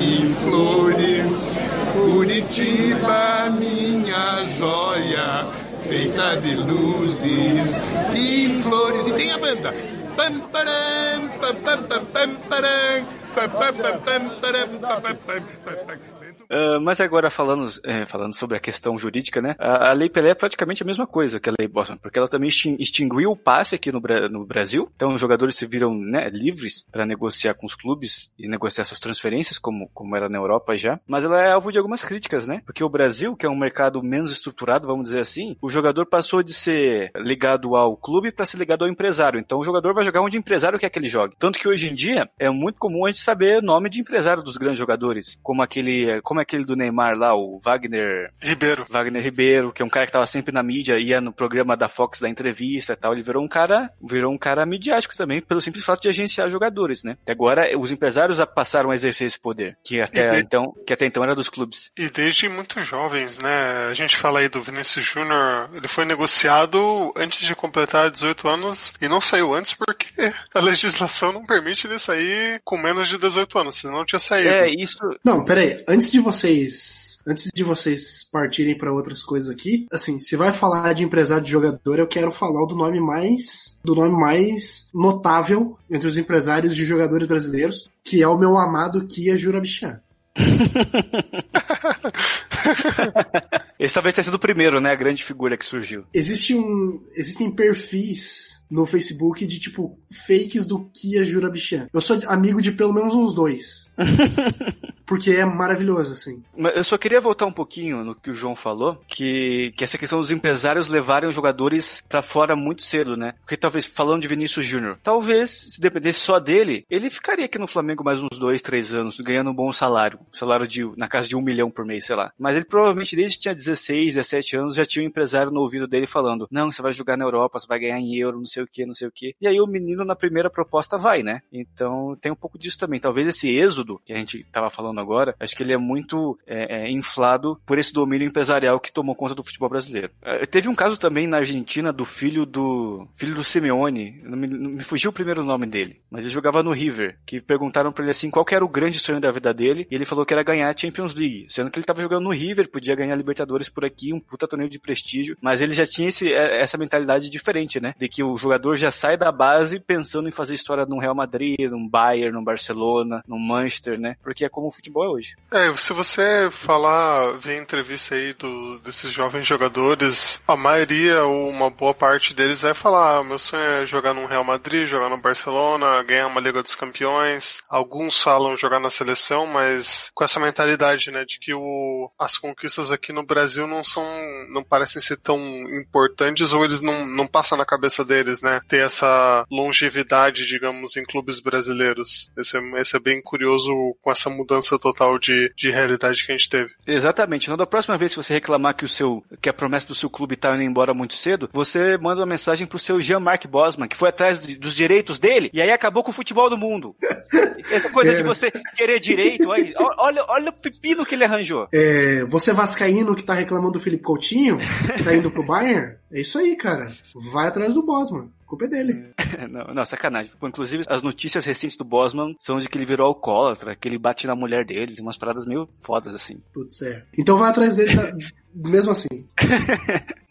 [0.00, 1.56] e flores.
[1.92, 5.46] Curitiba, minha joia,
[5.86, 7.76] feita de luzes
[8.14, 9.06] e flores.
[9.06, 9.72] E tem a banda.
[10.16, 16.15] Pam, param, pam, pam, pam, pam, param, pam, pam, pam, pam, pam, pam, pam, pam.
[16.50, 19.54] Ah, mas agora falando, é, falando sobre a questão jurídica, né?
[19.58, 22.28] A, a Lei Pelé é praticamente a mesma coisa que a Lei Bosman, porque ela
[22.28, 24.90] também extin- extinguiu o passe aqui no, no Brasil.
[24.94, 29.00] Então os jogadores se viram né, livres para negociar com os clubes e negociar suas
[29.00, 30.98] transferências, como, como era na Europa já.
[31.06, 32.62] Mas ela é alvo de algumas críticas, né?
[32.64, 36.42] Porque o Brasil, que é um mercado menos estruturado, vamos dizer assim, o jogador passou
[36.42, 39.40] de ser ligado ao clube para ser ligado ao empresário.
[39.40, 41.34] Então o jogador vai jogar onde o empresário quer que ele jogue.
[41.38, 44.42] Tanto que hoje em dia é muito comum a gente saber o nome de empresário
[44.42, 48.84] dos grandes jogadores, como aquele, como é aquele do Neymar lá, o Wagner, Ribeiro.
[48.88, 51.88] Wagner Ribeiro, que é um cara que tava sempre na mídia, ia no programa da
[51.88, 55.60] Fox da entrevista e tal, ele virou um cara, virou um cara midiático também, pelo
[55.60, 57.16] simples fato de agenciar jogadores, né?
[57.26, 61.06] E agora os empresários passaram a exercer esse poder, que até de- então, que até
[61.06, 61.90] então era dos clubes.
[61.96, 63.86] E desde muito jovens, né?
[63.90, 68.92] A gente fala aí do Vinícius Júnior, ele foi negociado antes de completar 18 anos
[69.00, 70.06] e não saiu antes porque
[70.54, 74.48] a legislação não permite ele sair com menos de 18 anos, senão não tinha saído.
[74.50, 75.76] É, isso, Não, peraí.
[75.88, 77.18] Antes de vocês.
[77.24, 81.50] Antes de vocês partirem para outras coisas aqui, assim, se vai falar de empresário de
[81.50, 86.84] jogador, eu quero falar do nome mais do nome mais notável entre os empresários de
[86.84, 90.00] jogadores brasileiros, que é o meu amado Kia Jurabichá.
[93.78, 94.90] esse talvez tenha sido o primeiro, né?
[94.90, 96.04] A grande figura que surgiu.
[96.12, 101.88] Existe um, existem perfis no Facebook de tipo fakes do Kia Jurabichá.
[101.92, 103.86] Eu sou amigo de pelo menos uns dois.
[105.06, 106.42] Porque é maravilhoso, assim.
[106.56, 109.96] Mas eu só queria voltar um pouquinho no que o João falou, que, que essa
[109.96, 113.34] questão dos empresários levarem os jogadores pra fora muito cedo, né?
[113.40, 117.68] Porque talvez, falando de Vinícius Júnior, talvez, se dependesse só dele, ele ficaria aqui no
[117.68, 120.18] Flamengo mais uns dois, três anos, ganhando um bom salário.
[120.32, 122.32] Salário de, na casa de um milhão por mês, sei lá.
[122.36, 125.86] Mas ele provavelmente, desde que tinha 16, 17 anos, já tinha um empresário no ouvido
[125.86, 128.55] dele falando, não, você vai jogar na Europa, você vai ganhar em euro, não sei
[128.62, 129.34] o que, não sei o que.
[129.40, 131.42] E aí o menino na primeira proposta vai, né?
[131.52, 133.00] Então tem um pouco disso também.
[133.00, 136.86] Talvez esse êxodo que a gente tava falando agora, acho que ele é muito é,
[136.86, 140.10] é, inflado por esse domínio empresarial que tomou conta do futebol brasileiro.
[140.22, 144.46] É, teve um caso também na Argentina do filho do filho do Simeone, não me,
[144.46, 148.04] não me fugiu o primeiro nome dele, mas ele jogava no River, que perguntaram pra
[148.04, 150.42] ele assim qual era o grande sonho da vida dele, e ele falou que era
[150.42, 153.84] ganhar a Champions League, sendo que ele tava jogando no River, podia ganhar Libertadores por
[153.84, 157.80] aqui, um puta torneio de prestígio, mas ele já tinha esse, é, essa mentalidade diferente,
[157.80, 157.94] né?
[157.98, 161.70] De que o jogador já sai da base pensando em fazer história num Real Madrid,
[161.70, 164.16] num Bayern, num Barcelona, num Manchester, né?
[164.22, 165.36] Porque é como o futebol é hoje.
[165.50, 171.70] É, se você falar, ver entrevista aí do, desses jovens jogadores, a maioria ou uma
[171.70, 175.20] boa parte deles vai falar: ah, meu sonho é jogar no Real Madrid, jogar no
[175.20, 177.62] Barcelona, ganhar uma Liga dos Campeões.
[177.68, 182.90] Alguns falam jogar na seleção, mas com essa mentalidade, né, de que o, as conquistas
[182.90, 184.06] aqui no Brasil não são,
[184.50, 185.38] não parecem ser tão
[185.78, 191.04] importantes ou eles não, não passam na cabeça deles, né, ter essa longevidade, digamos, em
[191.04, 192.30] clubes brasileiros.
[192.36, 193.70] Esse é, esse é bem curioso
[194.00, 196.70] com essa mudança total de, de realidade que a gente teve.
[196.86, 197.44] Exatamente.
[197.44, 200.10] Então, da próxima vez que você reclamar que o seu, que a promessa do seu
[200.10, 203.96] clube tá indo embora muito cedo, você manda uma mensagem pro seu Jean-Marc Bosman, que
[203.96, 206.94] foi atrás de, dos direitos dele, e aí acabou com o futebol do mundo.
[207.70, 211.66] Essa coisa de você querer direito, aí, olha, olha o pepino que ele arranjou.
[211.72, 214.58] É, você vascaíno que tá reclamando do Felipe Coutinho,
[214.96, 216.92] que tá indo pro Bayern, é isso aí, cara.
[217.32, 218.25] Vai atrás do Bosman.
[218.46, 219.12] A culpa é dele.
[219.50, 220.30] não, não, sacanagem.
[220.40, 224.24] Inclusive, as notícias recentes do Bosman são de que ele virou alcoólatra, que ele bate
[224.24, 226.40] na mulher dele, tem umas paradas meio fodas assim.
[226.54, 227.04] Putz, é.
[227.18, 228.16] Então vai atrás dele tá...
[228.54, 229.28] mesmo assim.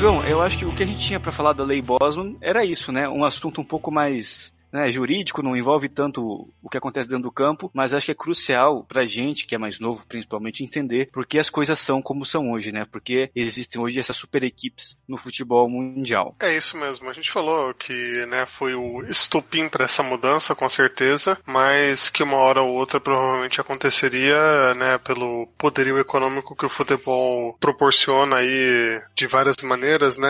[0.00, 2.64] João, eu acho que o que a gente tinha para falar da Lei Bosman era
[2.64, 3.06] isso, né?
[3.06, 7.32] Um assunto um pouco mais né, jurídico, não envolve tanto o que acontece dentro do
[7.32, 11.26] campo, mas acho que é crucial pra gente, que é mais novo principalmente, entender por
[11.26, 12.86] que as coisas são como são hoje, né?
[12.90, 16.36] Porque existem hoje essas super equipes no futebol mundial.
[16.40, 17.08] É isso mesmo.
[17.08, 22.22] A gente falou que né, foi o estopim para essa mudança, com certeza, mas que
[22.22, 29.00] uma hora ou outra provavelmente aconteceria, né, pelo poderio econômico que o futebol proporciona aí
[29.14, 30.28] de várias maneiras, né,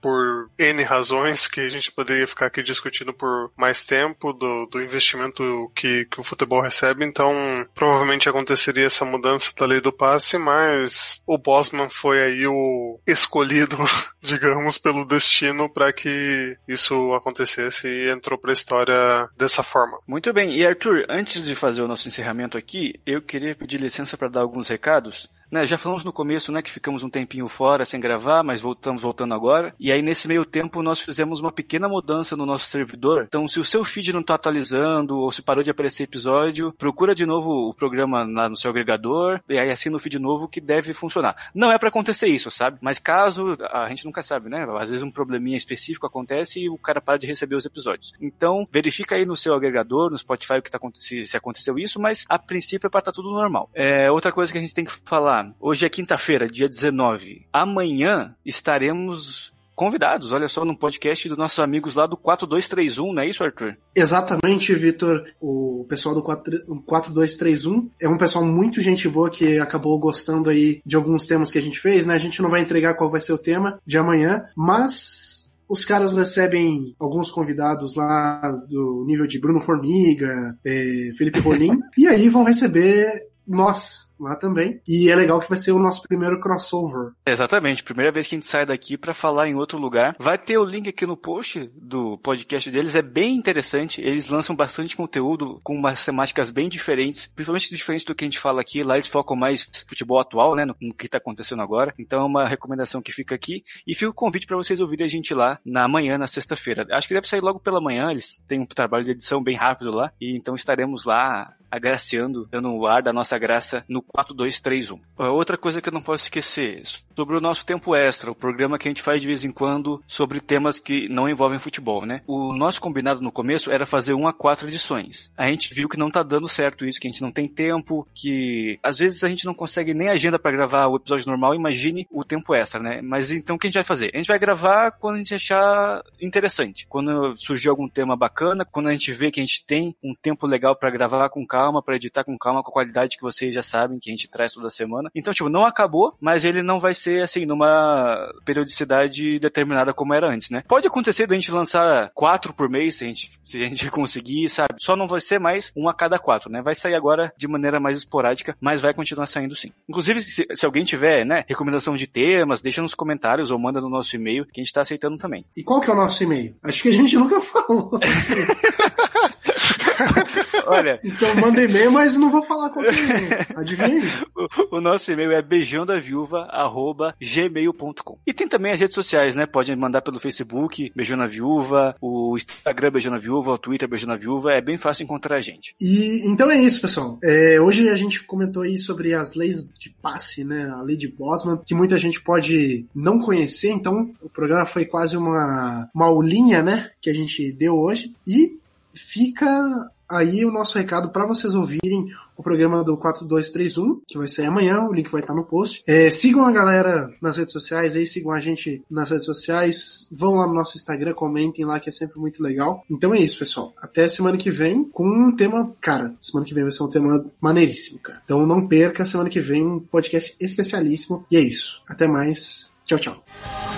[0.00, 4.82] por N razões que a gente poderia ficar aqui discutindo por mais tempo do, do
[4.82, 7.32] investimento que, que o futebol recebe, então
[7.72, 13.76] provavelmente aconteceria essa mudança da lei do passe, mas o Bosman foi aí o escolhido,
[14.20, 20.00] digamos, pelo destino para que isso acontecesse e entrou para a história dessa forma.
[20.08, 24.16] Muito bem, e Arthur, antes de fazer o nosso encerramento aqui, eu queria pedir licença
[24.16, 25.30] para dar alguns recados.
[25.52, 29.02] Né, já falamos no começo, né, que ficamos um tempinho fora sem gravar, mas voltamos
[29.02, 29.74] voltando agora.
[29.78, 33.24] E aí nesse meio tempo nós fizemos uma pequena mudança no nosso servidor.
[33.28, 37.14] Então, se o seu feed não está atualizando ou se parou de aparecer episódio, procura
[37.14, 40.94] de novo o programa no seu agregador e aí assina o feed novo que deve
[40.94, 41.36] funcionar.
[41.54, 42.78] Não é para acontecer isso, sabe?
[42.80, 44.66] Mas caso a gente nunca sabe, né?
[44.80, 48.14] Às vezes um probleminha específico acontece e o cara para de receber os episódios.
[48.22, 52.00] Então, verifica aí no seu agregador, no Spotify o que tá se, se aconteceu isso,
[52.00, 53.68] mas a princípio é para estar tá tudo normal.
[53.74, 57.46] É, outra coisa que a gente tem que falar Hoje é quinta-feira, dia 19.
[57.52, 63.28] Amanhã estaremos convidados, olha só, no podcast dos nossos amigos lá do 4231, não é
[63.28, 63.76] isso, Arthur?
[63.94, 65.24] Exatamente, Vitor.
[65.40, 70.94] O pessoal do 4231 é um pessoal muito gente boa que acabou gostando aí de
[70.94, 72.14] alguns temas que a gente fez, né?
[72.14, 76.12] A gente não vai entregar qual vai ser o tema de amanhã, mas os caras
[76.12, 82.44] recebem alguns convidados lá do nível de Bruno Formiga, eh, Felipe Rolim, e aí vão
[82.44, 83.10] receber
[83.46, 84.80] nós lá também.
[84.86, 87.12] E é legal que vai ser o nosso primeiro crossover.
[87.26, 90.14] Exatamente, primeira vez que a gente sai daqui para falar em outro lugar.
[90.18, 94.00] Vai ter o link aqui no post do podcast deles, é bem interessante.
[94.00, 98.38] Eles lançam bastante conteúdo com umas temáticas bem diferentes, principalmente diferentes do que a gente
[98.38, 98.82] fala aqui.
[98.82, 101.94] Lá eles focam mais futebol atual, né, no, no que tá acontecendo agora.
[101.98, 103.62] Então é uma recomendação que fica aqui.
[103.86, 106.86] E fica o convite para vocês ouvirem a gente lá na manhã, na sexta-feira.
[106.90, 109.94] Acho que deve sair logo pela manhã, eles têm um trabalho de edição bem rápido
[109.94, 110.12] lá.
[110.20, 115.00] E então estaremos lá agraciando, dando o ar da nossa graça no 4231.
[115.16, 116.82] Outra coisa que eu não posso esquecer,
[117.16, 120.02] sobre o nosso tempo extra, o programa que a gente faz de vez em quando
[120.06, 122.22] sobre temas que não envolvem futebol, né?
[122.26, 125.32] O nosso combinado no começo era fazer uma a quatro edições.
[125.36, 128.06] A gente viu que não tá dando certo isso, que a gente não tem tempo,
[128.14, 132.06] que às vezes a gente não consegue nem agenda para gravar o episódio normal, imagine
[132.10, 133.00] o tempo extra, né?
[133.02, 134.10] Mas então o que a gente vai fazer?
[134.14, 138.88] A gente vai gravar quando a gente achar interessante, quando surgir algum tema bacana, quando
[138.88, 141.82] a gente vê que a gente tem um tempo legal para gravar com calma calma,
[141.82, 144.52] para editar com calma, com a qualidade que vocês já sabem que a gente traz
[144.52, 145.10] toda semana.
[145.14, 150.32] Então, tipo, não acabou, mas ele não vai ser assim numa periodicidade determinada como era
[150.32, 150.62] antes, né?
[150.66, 154.48] Pode acontecer da gente lançar quatro por mês, se a gente, se a gente conseguir,
[154.48, 154.74] sabe?
[154.78, 156.62] Só não vai ser mais um a cada quatro, né?
[156.62, 159.72] Vai sair agora de maneira mais esporádica, mas vai continuar saindo sim.
[159.88, 163.88] Inclusive, se, se alguém tiver, né, recomendação de temas, deixa nos comentários ou manda no
[163.88, 165.44] nosso e-mail, que a gente tá aceitando também.
[165.56, 166.54] E qual que é o nosso e-mail?
[166.62, 167.90] Acho que a gente nunca falou.
[170.66, 170.98] Olha.
[171.02, 173.46] Então manda e-mail, mas não vou falar qual que é.
[173.56, 174.02] Adivinha.
[174.34, 178.18] O, o nosso e-mail é beijãodaviúva.gmail.com.
[178.26, 179.44] E tem também as redes sociais, né?
[179.46, 184.08] Pode mandar pelo Facebook, Beijão na Viúva, o Instagram Beijão na Viúva, o Twitter Beijão
[184.08, 184.50] na Viúva.
[184.52, 185.76] É bem fácil encontrar a gente.
[185.80, 187.18] E então é isso, pessoal.
[187.22, 190.68] É, hoje a gente comentou aí sobre as leis de passe, né?
[190.70, 193.70] A lei de Bosman, que muita gente pode não conhecer.
[193.70, 196.90] Então, o programa foi quase uma, uma aulinha, né?
[197.00, 198.12] Que a gente deu hoje.
[198.26, 198.58] E
[198.92, 204.46] fica aí o nosso recado para vocês ouvirem o programa do 4231, que vai sair
[204.46, 205.82] amanhã, o link vai estar no post.
[205.86, 210.34] É, sigam a galera nas redes sociais aí, sigam a gente nas redes sociais, vão
[210.34, 212.84] lá no nosso Instagram, comentem lá que é sempre muito legal.
[212.90, 213.72] Então é isso, pessoal.
[213.80, 217.24] Até semana que vem com um tema, cara, semana que vem vai ser um tema
[217.40, 218.20] maneiríssimo, cara.
[218.24, 221.24] Então não perca, semana que vem um podcast especialíssimo.
[221.30, 221.80] E é isso.
[221.88, 222.70] Até mais.
[222.84, 223.71] Tchau, tchau.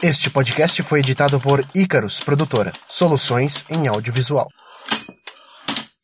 [0.00, 4.48] Este podcast foi editado por Icarus Produtora, soluções em audiovisual.